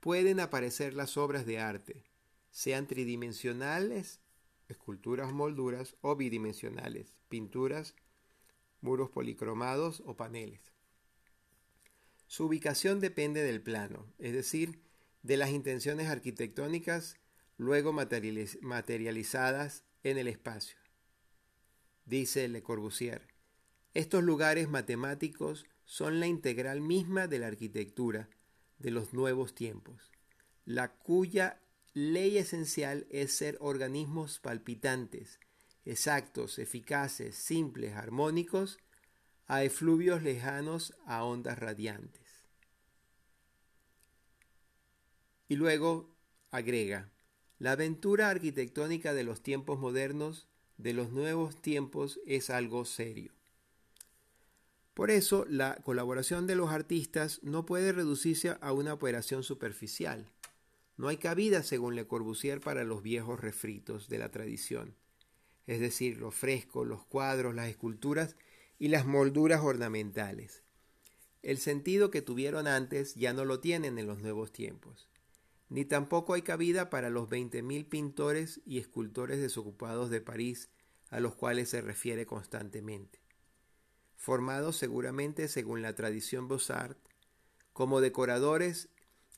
pueden 0.00 0.40
aparecer 0.40 0.94
las 0.94 1.16
obras 1.16 1.44
de 1.46 1.58
arte, 1.58 2.04
sean 2.50 2.86
tridimensionales, 2.86 4.20
esculturas 4.68 5.32
molduras, 5.32 5.96
o 6.00 6.16
bidimensionales, 6.16 7.16
pinturas, 7.28 7.94
muros 8.80 9.10
policromados 9.10 10.02
o 10.06 10.16
paneles. 10.16 10.72
Su 12.26 12.46
ubicación 12.46 13.00
depende 13.00 13.42
del 13.42 13.60
plano, 13.60 14.06
es 14.18 14.32
decir, 14.32 14.80
de 15.22 15.36
las 15.36 15.50
intenciones 15.50 16.08
arquitectónicas 16.08 17.16
luego 17.56 17.92
materializadas 17.92 19.84
en 20.02 20.18
el 20.18 20.28
espacio. 20.28 20.76
Dice 22.04 22.48
Le 22.48 22.62
Corbusier, 22.62 23.28
estos 23.94 24.22
lugares 24.24 24.68
matemáticos 24.68 25.66
son 25.84 26.20
la 26.20 26.26
integral 26.26 26.80
misma 26.80 27.26
de 27.28 27.38
la 27.38 27.46
arquitectura 27.46 28.28
de 28.78 28.90
los 28.90 29.14
nuevos 29.14 29.54
tiempos, 29.54 30.10
la 30.64 30.96
cuya 30.96 31.60
ley 31.94 32.38
esencial 32.38 33.06
es 33.10 33.36
ser 33.36 33.56
organismos 33.60 34.40
palpitantes, 34.40 35.38
exactos, 35.84 36.58
eficaces, 36.58 37.36
simples, 37.36 37.94
armónicos, 37.94 38.78
a 39.46 39.62
efluvios 39.62 40.22
lejanos, 40.22 40.94
a 41.06 41.22
ondas 41.22 41.58
radiantes. 41.58 42.44
Y 45.48 45.56
luego 45.56 46.16
agrega, 46.50 47.12
la 47.58 47.72
aventura 47.72 48.30
arquitectónica 48.30 49.14
de 49.14 49.24
los 49.24 49.42
tiempos 49.42 49.78
modernos, 49.78 50.48
de 50.76 50.92
los 50.92 51.12
nuevos 51.12 51.60
tiempos, 51.60 52.20
es 52.26 52.50
algo 52.50 52.84
serio. 52.84 53.32
Por 54.94 55.10
eso, 55.10 55.44
la 55.48 55.76
colaboración 55.82 56.46
de 56.46 56.54
los 56.54 56.70
artistas 56.70 57.40
no 57.42 57.66
puede 57.66 57.92
reducirse 57.92 58.56
a 58.60 58.72
una 58.72 58.92
operación 58.92 59.42
superficial. 59.42 60.28
No 60.96 61.08
hay 61.08 61.16
cabida, 61.16 61.64
según 61.64 61.96
Le 61.96 62.06
Corbusier, 62.06 62.60
para 62.60 62.84
los 62.84 63.02
viejos 63.02 63.40
refritos 63.40 64.08
de 64.08 64.18
la 64.18 64.30
tradición, 64.30 64.94
es 65.66 65.80
decir, 65.80 66.18
los 66.18 66.34
frescos, 66.34 66.86
los 66.86 67.04
cuadros, 67.04 67.54
las 67.54 67.68
esculturas 67.68 68.36
y 68.78 68.88
las 68.88 69.04
molduras 69.04 69.62
ornamentales. 69.62 70.62
El 71.42 71.58
sentido 71.58 72.10
que 72.10 72.22
tuvieron 72.22 72.66
antes 72.68 73.14
ya 73.16 73.32
no 73.32 73.44
lo 73.44 73.60
tienen 73.60 73.98
en 73.98 74.06
los 74.06 74.22
nuevos 74.22 74.52
tiempos. 74.52 75.08
Ni 75.68 75.84
tampoco 75.84 76.34
hay 76.34 76.42
cabida 76.42 76.90
para 76.90 77.10
los 77.10 77.28
20.000 77.28 77.88
pintores 77.88 78.60
y 78.64 78.78
escultores 78.78 79.40
desocupados 79.40 80.10
de 80.10 80.20
París 80.20 80.70
a 81.10 81.20
los 81.20 81.34
cuales 81.34 81.70
se 81.70 81.80
refiere 81.80 82.26
constantemente 82.26 83.24
formados 84.24 84.76
seguramente 84.76 85.48
según 85.48 85.82
la 85.82 85.94
tradición 85.94 86.48
Beaux-Arts, 86.48 86.96
como 87.74 88.00
decoradores 88.00 88.88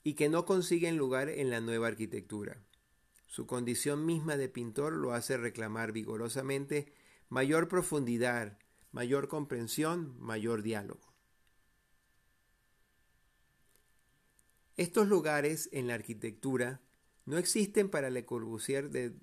y 0.04 0.14
que 0.14 0.28
no 0.28 0.44
consiguen 0.44 0.96
lugar 0.96 1.28
en 1.28 1.50
la 1.50 1.60
nueva 1.60 1.88
arquitectura. 1.88 2.62
Su 3.26 3.48
condición 3.48 4.06
misma 4.06 4.36
de 4.36 4.48
pintor 4.48 4.92
lo 4.92 5.12
hace 5.12 5.36
reclamar 5.36 5.90
vigorosamente 5.90 6.92
mayor 7.28 7.66
profundidad, 7.66 8.58
mayor 8.92 9.26
comprensión, 9.26 10.14
mayor 10.20 10.62
diálogo. 10.62 11.05
Estos 14.76 15.08
lugares 15.08 15.68
en 15.72 15.86
la 15.88 15.94
arquitectura 15.94 16.82
no 17.24 17.38
existen 17.38 17.88
para 17.88 18.10
Le 18.10 18.24
Corbusier 18.24 18.90
de, 18.90 19.14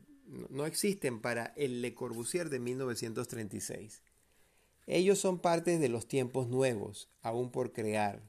no 0.49 0.65
existen 0.65 1.21
para 1.21 1.53
el 1.55 1.81
Le 1.81 1.93
Corbusier 1.93 2.49
de 2.49 2.59
1936. 2.59 4.01
Ellos 4.87 5.19
son 5.19 5.39
parte 5.39 5.77
de 5.77 5.89
los 5.89 6.07
tiempos 6.07 6.47
nuevos, 6.47 7.09
aún 7.21 7.51
por 7.51 7.71
crear, 7.71 8.23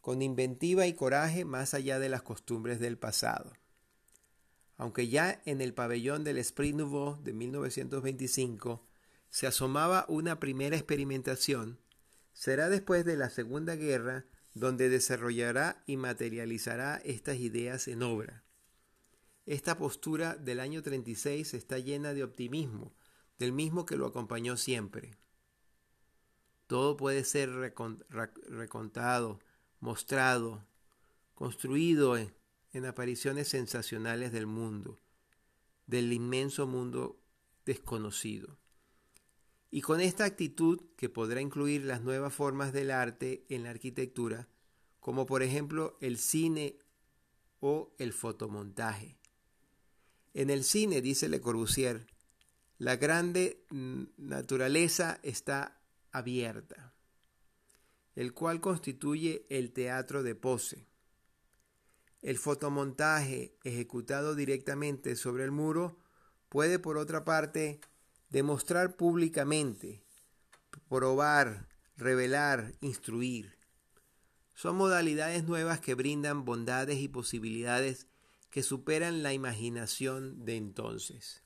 con 0.00 0.20
inventiva 0.20 0.86
y 0.86 0.94
coraje 0.94 1.44
más 1.44 1.74
allá 1.74 1.98
de 1.98 2.08
las 2.08 2.22
costumbres 2.22 2.80
del 2.80 2.98
pasado. 2.98 3.52
Aunque 4.76 5.08
ya 5.08 5.40
en 5.46 5.60
el 5.60 5.72
pabellón 5.72 6.24
del 6.24 6.38
Esprit 6.38 6.74
Nouveau 6.74 7.22
de 7.22 7.32
1925 7.32 8.86
se 9.30 9.46
asomaba 9.46 10.04
una 10.08 10.38
primera 10.38 10.76
experimentación, 10.76 11.78
será 12.32 12.68
después 12.68 13.04
de 13.04 13.16
la 13.16 13.30
Segunda 13.30 13.76
Guerra 13.76 14.26
donde 14.56 14.88
desarrollará 14.88 15.82
y 15.86 15.98
materializará 15.98 16.96
estas 17.04 17.36
ideas 17.36 17.88
en 17.88 18.02
obra. 18.02 18.42
Esta 19.44 19.76
postura 19.76 20.34
del 20.34 20.60
año 20.60 20.82
36 20.82 21.52
está 21.52 21.78
llena 21.78 22.14
de 22.14 22.24
optimismo, 22.24 22.94
del 23.38 23.52
mismo 23.52 23.84
que 23.84 23.96
lo 23.96 24.06
acompañó 24.06 24.56
siempre. 24.56 25.18
Todo 26.66 26.96
puede 26.96 27.24
ser 27.24 27.50
recontado, 27.50 29.40
mostrado, 29.80 30.64
construido 31.34 32.16
en, 32.16 32.32
en 32.72 32.86
apariciones 32.86 33.48
sensacionales 33.48 34.32
del 34.32 34.46
mundo, 34.46 34.98
del 35.86 36.10
inmenso 36.14 36.66
mundo 36.66 37.20
desconocido. 37.66 38.56
Y 39.76 39.82
con 39.82 40.00
esta 40.00 40.24
actitud, 40.24 40.80
que 40.96 41.10
podrá 41.10 41.42
incluir 41.42 41.84
las 41.84 42.00
nuevas 42.00 42.32
formas 42.32 42.72
del 42.72 42.90
arte 42.90 43.44
en 43.50 43.62
la 43.62 43.68
arquitectura, 43.68 44.48
como 45.00 45.26
por 45.26 45.42
ejemplo 45.42 45.98
el 46.00 46.16
cine 46.16 46.78
o 47.60 47.94
el 47.98 48.14
fotomontaje. 48.14 49.18
En 50.32 50.48
el 50.48 50.64
cine, 50.64 51.02
dice 51.02 51.28
Le 51.28 51.42
Corbusier, 51.42 52.06
la 52.78 52.96
grande 52.96 53.66
naturaleza 54.16 55.20
está 55.22 55.78
abierta, 56.10 56.94
el 58.14 58.32
cual 58.32 58.62
constituye 58.62 59.44
el 59.50 59.72
teatro 59.72 60.22
de 60.22 60.34
pose. 60.34 60.86
El 62.22 62.38
fotomontaje 62.38 63.58
ejecutado 63.62 64.34
directamente 64.34 65.16
sobre 65.16 65.44
el 65.44 65.50
muro 65.50 65.98
puede, 66.48 66.78
por 66.78 66.96
otra 66.96 67.26
parte, 67.26 67.78
demostrar 68.28 68.96
públicamente, 68.96 70.04
probar, 70.88 71.68
revelar, 71.96 72.74
instruir. 72.80 73.56
Son 74.54 74.76
modalidades 74.76 75.44
nuevas 75.44 75.80
que 75.80 75.94
brindan 75.94 76.44
bondades 76.44 76.98
y 76.98 77.08
posibilidades 77.08 78.06
que 78.50 78.62
superan 78.62 79.22
la 79.22 79.32
imaginación 79.32 80.44
de 80.44 80.56
entonces. 80.56 81.42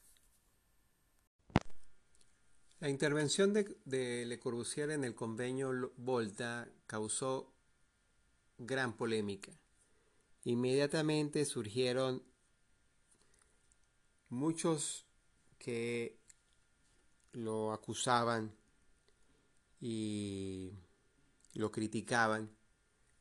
La 2.78 2.88
intervención 2.88 3.52
de, 3.52 4.24
Le 4.26 4.38
Corbusier 4.38 4.90
en 4.90 5.04
el 5.04 5.14
convenio 5.14 5.92
Volta 5.96 6.72
causó 6.86 7.52
gran 8.56 8.96
polémica. 8.96 9.52
Inmediatamente 10.44 11.44
surgieron 11.44 12.22
muchos 14.30 15.06
que 15.58 16.19
lo 17.32 17.72
acusaban 17.72 18.52
y 19.80 20.72
lo 21.54 21.70
criticaban 21.70 22.50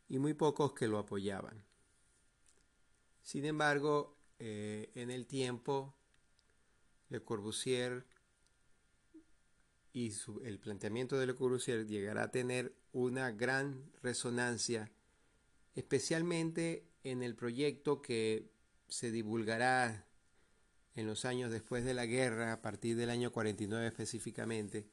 y 0.08 0.19
muy 0.19 0.34
pocos 0.34 0.74
que 0.74 0.88
lo 0.88 0.98
apoyaban. 0.98 1.63
Sin 3.22 3.45
embargo, 3.45 4.17
eh, 4.39 4.91
en 4.95 5.12
el 5.12 5.28
tiempo, 5.28 5.95
Le 7.10 7.24
Corbusier 7.24 8.06
y 9.93 10.12
el 10.43 10.60
planteamiento 10.60 11.17
de 11.17 11.28
Le 11.28 11.36
Corbusier 11.36 11.86
llegará 11.86 12.24
a 12.24 12.32
tener 12.32 12.76
una 12.91 13.32
gran 13.32 13.91
resonancia, 14.02 14.91
especialmente 15.76 16.89
en 17.04 17.22
el 17.22 17.36
proyecto 17.36 18.02
que 18.02 18.52
se 18.88 19.12
divulgará 19.12 20.09
en 20.95 21.08
los 21.08 21.25
años 21.25 21.52
después 21.52 21.84
de 21.84 21.93
la 21.93 22.06
guerra, 22.06 22.54
a 22.54 22.62
partir 22.62 22.95
del 22.95 23.10
año 23.10 23.32
49 23.32 23.88
específicamente, 23.88 24.86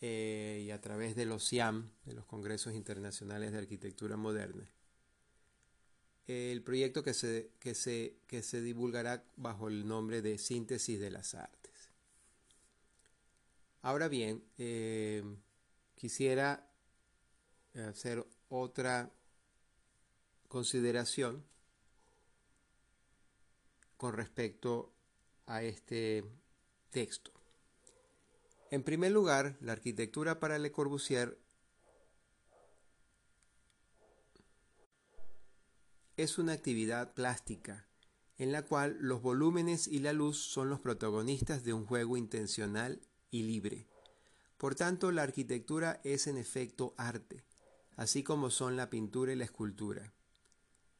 eh, 0.00 0.62
y 0.64 0.70
a 0.70 0.80
través 0.80 1.16
de 1.16 1.26
los 1.26 1.44
SIAM, 1.44 1.90
de 2.04 2.14
los 2.14 2.24
Congresos 2.26 2.74
Internacionales 2.74 3.52
de 3.52 3.58
Arquitectura 3.58 4.16
Moderna. 4.16 4.68
El 6.26 6.62
proyecto 6.62 7.02
que 7.02 7.14
se, 7.14 7.50
que 7.58 7.74
se, 7.74 8.16
que 8.26 8.42
se 8.42 8.60
divulgará 8.60 9.24
bajo 9.36 9.68
el 9.68 9.88
nombre 9.88 10.20
de 10.20 10.38
Síntesis 10.38 11.00
del 11.00 11.16
Azar. 11.16 11.50
Ahora 13.82 14.08
bien, 14.08 14.44
eh, 14.58 15.22
quisiera 15.94 16.68
hacer 17.74 18.26
otra 18.48 19.10
consideración 20.48 21.44
con 23.98 24.14
respecto 24.14 24.94
a 25.46 25.62
este 25.62 26.24
texto. 26.88 27.30
En 28.70 28.82
primer 28.82 29.12
lugar, 29.12 29.58
la 29.60 29.72
arquitectura 29.72 30.40
para 30.40 30.58
Le 30.58 30.72
Corbusier 30.72 31.38
es 36.16 36.38
una 36.38 36.52
actividad 36.52 37.12
plástica 37.12 37.88
en 38.38 38.52
la 38.52 38.62
cual 38.62 38.96
los 39.00 39.20
volúmenes 39.20 39.88
y 39.88 39.98
la 39.98 40.12
luz 40.12 40.38
son 40.38 40.70
los 40.70 40.78
protagonistas 40.80 41.64
de 41.64 41.72
un 41.72 41.84
juego 41.84 42.16
intencional 42.16 43.00
y 43.30 43.42
libre. 43.42 43.88
Por 44.56 44.76
tanto, 44.76 45.10
la 45.10 45.22
arquitectura 45.22 46.00
es 46.04 46.28
en 46.28 46.38
efecto 46.38 46.94
arte, 46.96 47.44
así 47.96 48.22
como 48.22 48.50
son 48.50 48.76
la 48.76 48.90
pintura 48.90 49.32
y 49.32 49.36
la 49.36 49.44
escultura. 49.44 50.14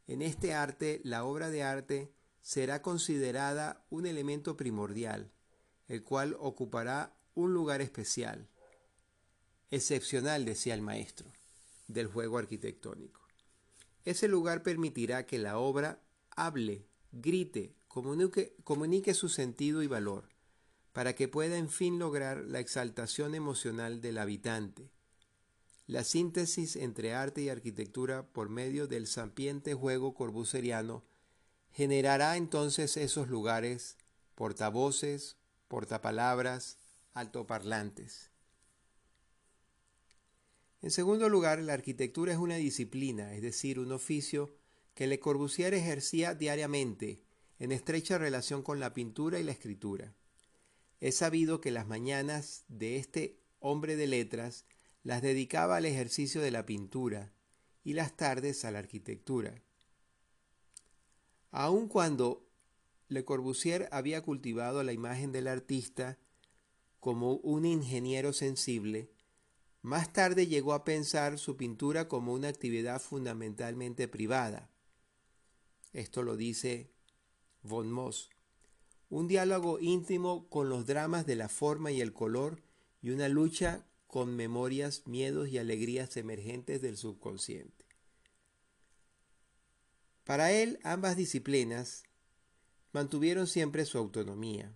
En 0.09 0.21
este 0.21 0.53
arte, 0.53 1.01
la 1.05 1.25
obra 1.25 1.49
de 1.51 1.63
arte 1.63 2.13
será 2.49 2.81
considerada 2.81 3.85
un 3.91 4.07
elemento 4.07 4.57
primordial, 4.57 5.31
el 5.87 6.03
cual 6.03 6.35
ocupará 6.41 7.15
un 7.35 7.53
lugar 7.53 7.83
especial, 7.83 8.49
excepcional, 9.71 10.47
decía 10.47 10.73
el 10.73 10.81
maestro, 10.81 11.31
del 11.89 12.07
juego 12.07 12.39
arquitectónico. 12.39 13.21
Ese 14.07 14.29
lugar 14.29 14.63
permitirá 14.63 15.27
que 15.27 15.37
la 15.37 15.59
obra 15.59 16.01
hable, 16.31 16.87
grite, 17.13 17.75
comunique, 17.87 18.57
comunique 18.65 19.13
su 19.13 19.29
sentido 19.29 19.83
y 19.83 19.87
valor, 19.87 20.31
para 20.95 21.15
que 21.15 21.29
pueda 21.29 21.59
en 21.59 21.69
fin 21.69 21.99
lograr 21.99 22.39
la 22.47 22.61
exaltación 22.61 23.35
emocional 23.35 24.01
del 24.01 24.17
habitante, 24.17 24.91
la 25.87 26.03
síntesis 26.03 26.77
entre 26.77 27.13
arte 27.13 27.43
y 27.43 27.51
arquitectura 27.51 28.27
por 28.27 28.49
medio 28.49 28.87
del 28.87 29.07
sapiente 29.07 29.75
juego 29.75 30.15
corbuseriano 30.15 31.05
generará 31.73 32.37
entonces 32.37 32.97
esos 32.97 33.29
lugares, 33.29 33.97
portavoces, 34.35 35.37
portapalabras, 35.69 36.79
altoparlantes. 37.13 38.31
En 40.81 40.91
segundo 40.91 41.29
lugar, 41.29 41.59
la 41.61 41.73
arquitectura 41.73 42.33
es 42.33 42.39
una 42.39 42.57
disciplina, 42.57 43.35
es 43.35 43.43
decir, 43.43 43.81
un 43.81 43.93
oficio 43.93 44.55
que 44.95 45.07
Le 45.07 45.19
Corbusier 45.19 45.75
ejercía 45.75 46.35
diariamente 46.35 47.23
en 47.59 47.73
estrecha 47.73 48.19
relación 48.19 48.63
con 48.63 48.79
la 48.79 48.95
pintura 48.95 49.41
y 49.41 49.45
la 49.45 49.53
escritura. 49.53 50.15
Es 51.01 51.17
sabido 51.17 51.61
que 51.61 51.71
las 51.71 51.87
mañanas 51.87 52.65
de 52.69 52.97
este 52.97 53.41
hombre 53.61 53.97
de 53.97 54.07
letras 54.07 54.65
las 55.03 55.23
dedicaba 55.23 55.77
al 55.77 55.87
ejercicio 55.87 56.41
de 56.41 56.51
la 56.51 56.67
pintura 56.67 57.33
y 57.83 57.95
las 57.95 58.17
tardes 58.17 58.65
a 58.65 58.71
la 58.71 58.81
arquitectura. 58.81 59.63
Aun 61.51 61.89
cuando 61.89 62.47
Le 63.09 63.25
Corbusier 63.25 63.89
había 63.91 64.23
cultivado 64.23 64.83
la 64.83 64.93
imagen 64.93 65.33
del 65.33 65.49
artista 65.49 66.19
como 67.01 67.35
un 67.37 67.65
ingeniero 67.65 68.33
sensible, 68.33 69.11
más 69.83 70.13
tarde 70.13 70.47
llegó 70.47 70.75
a 70.75 70.85
pensar 70.85 71.39
su 71.39 71.57
pintura 71.57 72.09
como 72.09 72.35
una 72.35 72.49
actividad 72.49 73.01
fundamentalmente 73.01 74.09
privada. 74.09 74.71
Esto 75.93 76.23
lo 76.23 76.37
dice 76.37 76.91
von 77.63 77.91
Moss. 77.91 78.31
Un 79.09 79.27
diálogo 79.27 79.79
íntimo 79.81 80.49
con 80.51 80.69
los 80.69 80.85
dramas 80.85 81.25
de 81.25 81.37
la 81.37 81.49
forma 81.49 81.93
y 81.93 82.01
el 82.01 82.13
color 82.13 82.63
y 83.01 83.11
una 83.11 83.29
lucha 83.29 83.87
con 84.07 84.35
memorias, 84.35 85.07
miedos 85.07 85.49
y 85.49 85.59
alegrías 85.59 86.17
emergentes 86.17 86.83
del 86.83 86.97
subconsciente. 86.97 87.78
Para 90.29 90.53
él, 90.53 90.79
ambas 90.83 91.17
disciplinas 91.17 92.03
mantuvieron 92.93 93.47
siempre 93.47 93.87
su 93.87 93.97
autonomía. 93.97 94.75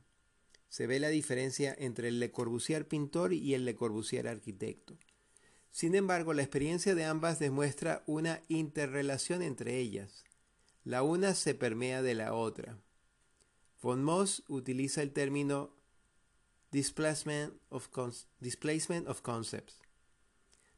Se 0.70 0.86
ve 0.86 0.98
la 0.98 1.10
diferencia 1.10 1.76
entre 1.78 2.08
el 2.08 2.20
Le 2.20 2.30
Corbusier 2.30 2.88
pintor 2.88 3.34
y 3.34 3.52
el 3.52 3.66
Le 3.66 3.74
Corbusier 3.74 4.28
arquitecto. 4.28 4.96
Sin 5.70 5.94
embargo, 5.94 6.32
la 6.32 6.40
experiencia 6.40 6.94
de 6.94 7.04
ambas 7.04 7.38
demuestra 7.38 8.02
una 8.06 8.42
interrelación 8.48 9.42
entre 9.42 9.76
ellas. 9.76 10.24
La 10.84 11.02
una 11.02 11.34
se 11.34 11.54
permea 11.54 12.00
de 12.00 12.14
la 12.14 12.32
otra. 12.32 12.78
Von 13.82 14.02
Moss 14.02 14.44
utiliza 14.48 15.02
el 15.02 15.12
término 15.12 15.76
displacement 16.70 17.52
of, 17.68 17.90
displacement 18.40 19.06
of 19.06 19.20
concepts, 19.20 19.82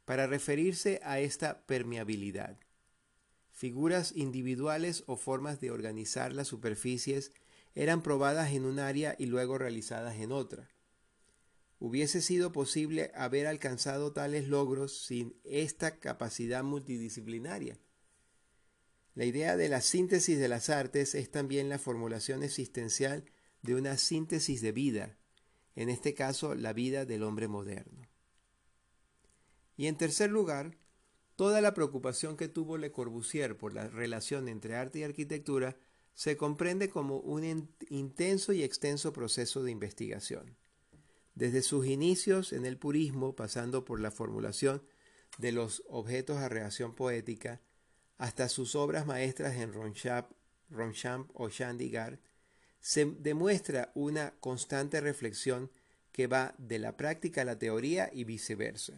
para 0.05 0.27
referirse 0.27 1.01
a 1.05 1.21
esta 1.21 1.65
permeabilidad. 1.65 2.59
Figuras 3.55 4.11
individuales 4.17 5.05
o 5.07 5.17
formas 5.17 5.61
de 5.61 5.71
organizar 5.71 6.33
las 6.33 6.49
superficies 6.49 7.31
eran 7.77 8.03
probadas 8.03 8.53
en 8.53 8.65
un 8.65 8.81
área 8.81 9.15
y 9.17 9.27
luego 9.27 9.59
realizadas 9.59 10.17
en 10.17 10.33
otra. 10.33 10.69
Hubiese 11.79 12.21
sido 12.21 12.51
posible 12.51 13.13
haber 13.15 13.47
alcanzado 13.47 14.13
tales 14.13 14.49
logros 14.49 15.07
sin 15.07 15.37
esta 15.45 16.01
capacidad 16.01 16.65
multidisciplinaria. 16.65 17.79
La 19.15 19.25
idea 19.25 19.57
de 19.57 19.69
la 19.69 19.81
síntesis 19.81 20.37
de 20.37 20.49
las 20.49 20.69
artes 20.69 21.15
es 21.15 21.31
también 21.31 21.69
la 21.69 21.79
formulación 21.79 22.43
existencial 22.43 23.25
de 23.63 23.77
una 23.77 23.99
síntesis 23.99 24.63
de 24.63 24.73
vida, 24.73 25.17
en 25.77 25.91
este 25.91 26.13
caso 26.15 26.57
la 26.57 26.73
vida 26.73 27.05
del 27.05 27.23
hombre 27.23 27.47
moderno. 27.47 28.09
Y 29.77 29.87
en 29.87 29.97
tercer 29.97 30.31
lugar, 30.31 30.77
toda 31.37 31.61
la 31.61 31.75
preocupación 31.75 32.37
que 32.37 32.49
tuvo 32.49 32.79
Le 32.79 32.93
Corbusier 32.93 33.57
por 33.57 33.73
la 33.73 33.89
relación 33.89 34.49
entre 34.49 34.77
arte 34.77 35.01
y 35.01 35.03
arquitectura 35.03 35.77
se 36.15 36.37
comprende 36.37 36.89
como 36.89 37.19
un 37.19 37.69
intenso 37.91 38.53
y 38.53 38.63
extenso 38.63 39.13
proceso 39.13 39.63
de 39.63 39.73
investigación. 39.73 40.57
Desde 41.35 41.63
sus 41.63 41.87
inicios 41.87 42.53
en 42.53 42.65
el 42.65 42.79
purismo, 42.79 43.35
pasando 43.35 43.85
por 43.85 44.01
la 44.01 44.13
formulación 44.13 44.83
de 45.39 45.51
los 45.51 45.83
objetos 45.89 46.37
a 46.39 46.49
reacción 46.49 46.95
poética, 46.95 47.61
hasta 48.17 48.49
sus 48.49 48.77
obras 48.77 49.07
maestras 49.07 49.57
en 49.57 49.73
Ronchamp, 49.73 50.31
Ronchamp 50.71 51.31
o 51.35 51.49
Chandigarh, 51.49 52.21
se 52.79 53.07
demuestra 53.07 53.91
una 53.95 54.35
constante 54.39 55.01
reflexión 55.01 55.71
que 56.13 56.29
va 56.29 56.55
de 56.59 56.79
la 56.79 56.97
práctica 56.97 57.43
a 57.43 57.45
la 57.45 57.59
teoría 57.59 58.09
y 58.13 58.23
viceversa. 58.23 58.97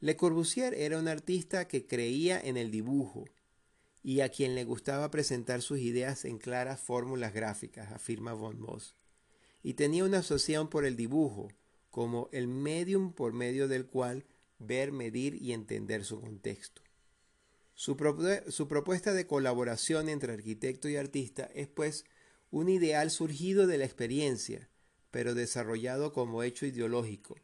Le 0.00 0.16
Corbusier 0.16 0.74
era 0.74 0.98
un 0.98 1.08
artista 1.08 1.68
que 1.68 1.86
creía 1.86 2.38
en 2.40 2.56
el 2.56 2.70
dibujo 2.70 3.24
y 4.02 4.20
a 4.20 4.28
quien 4.28 4.54
le 4.54 4.64
gustaba 4.64 5.10
presentar 5.10 5.62
sus 5.62 5.78
ideas 5.78 6.24
en 6.24 6.38
claras 6.38 6.80
fórmulas 6.80 7.32
gráficas, 7.32 7.90
afirma 7.92 8.34
von 8.34 8.60
Moss, 8.60 8.94
y 9.62 9.74
tenía 9.74 10.04
una 10.04 10.18
asociación 10.18 10.68
por 10.68 10.84
el 10.84 10.96
dibujo 10.96 11.48
como 11.90 12.28
el 12.30 12.46
medium 12.46 13.12
por 13.12 13.32
medio 13.32 13.68
del 13.68 13.86
cual 13.86 14.26
ver, 14.58 14.92
medir 14.92 15.40
y 15.40 15.52
entender 15.52 16.04
su 16.04 16.20
contexto. 16.20 16.82
Su, 17.74 17.96
propuesta 17.96 19.12
de 19.12 19.26
colaboración 19.26 20.08
entre 20.08 20.32
arquitecto 20.32 20.88
y 20.88 20.96
artista 20.96 21.50
es 21.54 21.68
pues 21.68 22.04
un 22.50 22.68
ideal 22.68 23.10
surgido 23.10 23.66
de 23.66 23.78
la 23.78 23.84
experiencia, 23.84 24.68
pero 25.10 25.34
desarrollado 25.34 26.12
como 26.12 26.42
hecho 26.42 26.64
ideológico, 26.64 27.36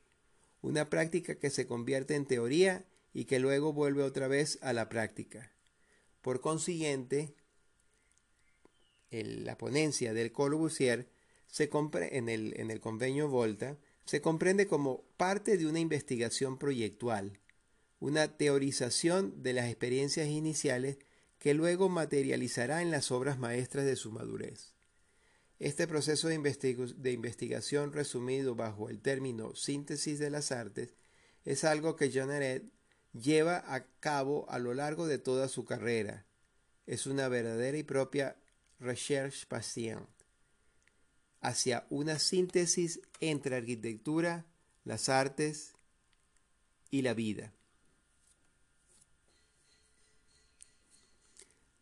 una 0.62 0.88
práctica 0.88 1.34
que 1.38 1.50
se 1.50 1.66
convierte 1.66 2.14
en 2.14 2.24
teoría 2.24 2.86
y 3.12 3.26
que 3.26 3.38
luego 3.38 3.72
vuelve 3.72 4.02
otra 4.02 4.28
vez 4.28 4.58
a 4.62 4.72
la 4.72 4.88
práctica. 4.88 5.52
Por 6.22 6.40
consiguiente, 6.40 7.34
la 9.10 9.58
ponencia 9.58 10.14
del 10.14 10.32
Corbusier 10.32 11.10
se 11.46 11.68
en, 12.12 12.28
el, 12.28 12.58
en 12.58 12.70
el 12.70 12.80
convenio 12.80 13.28
Volta 13.28 13.76
se 14.04 14.20
comprende 14.20 14.66
como 14.66 15.04
parte 15.16 15.58
de 15.58 15.66
una 15.66 15.80
investigación 15.80 16.58
proyectual, 16.58 17.38
una 18.00 18.36
teorización 18.36 19.42
de 19.42 19.52
las 19.52 19.66
experiencias 19.66 20.28
iniciales 20.28 20.98
que 21.38 21.54
luego 21.54 21.88
materializará 21.88 22.82
en 22.82 22.90
las 22.90 23.10
obras 23.10 23.38
maestras 23.38 23.84
de 23.84 23.96
su 23.96 24.10
madurez. 24.12 24.71
Este 25.62 25.86
proceso 25.86 26.26
de, 26.26 27.12
investigación 27.12 27.92
resumido 27.92 28.56
bajo 28.56 28.88
el 28.88 29.00
término 29.00 29.54
síntesis 29.54 30.18
de 30.18 30.28
las 30.28 30.50
artes 30.50 30.96
es 31.44 31.62
algo 31.62 31.94
que 31.94 32.10
John 32.12 32.32
lleva 33.12 33.62
a 33.72 33.86
cabo 34.00 34.50
a 34.50 34.58
lo 34.58 34.74
largo 34.74 35.06
de 35.06 35.18
toda 35.18 35.46
su 35.46 35.64
carrera. 35.64 36.26
Es 36.84 37.06
una 37.06 37.28
verdadera 37.28 37.78
y 37.78 37.84
propia 37.84 38.36
recherche 38.80 39.46
patient 39.46 40.08
hacia 41.40 41.86
una 41.90 42.18
síntesis 42.18 43.00
entre 43.20 43.54
arquitectura, 43.54 44.46
las 44.82 45.08
artes 45.08 45.74
y 46.90 47.02
la 47.02 47.14
vida. 47.14 47.52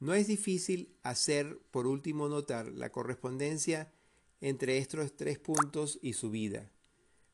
No 0.00 0.14
es 0.14 0.26
difícil 0.26 0.96
hacer, 1.02 1.60
por 1.70 1.86
último, 1.86 2.28
notar 2.28 2.72
la 2.72 2.90
correspondencia 2.90 3.92
entre 4.40 4.78
estos 4.78 5.14
tres 5.14 5.38
puntos 5.38 5.98
y 6.00 6.14
su 6.14 6.30
vida. 6.30 6.72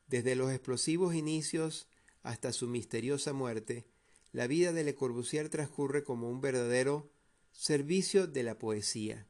Desde 0.09 0.35
los 0.35 0.50
explosivos 0.50 1.14
inicios 1.14 1.88
hasta 2.24 2.52
su 2.52 2.66
misteriosa 2.66 3.33
muerte, 3.33 3.87
la 4.33 4.48
vida 4.48 4.72
de 4.72 4.83
Le 4.83 4.96
Corbusier 4.96 5.48
transcurre 5.48 6.02
como 6.02 6.29
un 6.29 6.40
verdadero 6.40 7.09
servicio 7.52 8.26
de 8.26 8.42
la 8.42 8.59
poesía, 8.59 9.29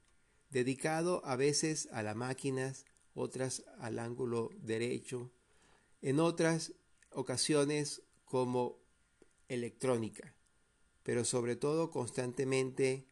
dedicado 0.48 1.24
a 1.26 1.36
veces 1.36 1.90
a 1.92 2.02
las 2.02 2.16
máquinas, 2.16 2.86
otras 3.12 3.64
al 3.78 3.98
ángulo 3.98 4.50
derecho, 4.62 5.30
en 6.00 6.20
otras 6.20 6.72
ocasiones 7.10 8.02
como 8.24 8.78
electrónica, 9.48 10.34
pero 11.02 11.24
sobre 11.24 11.54
todo 11.54 11.90
constantemente 11.90 13.06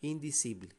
indisible. 0.00 0.76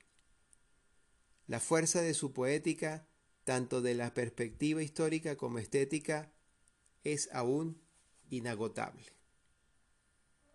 La 1.47 1.59
fuerza 1.59 2.01
de 2.01 2.13
su 2.13 2.33
poética, 2.33 3.07
tanto 3.43 3.81
de 3.81 3.95
la 3.95 4.13
perspectiva 4.13 4.81
histórica 4.83 5.35
como 5.35 5.59
estética, 5.59 6.31
es 7.03 7.29
aún 7.33 7.81
inagotable. 8.29 9.20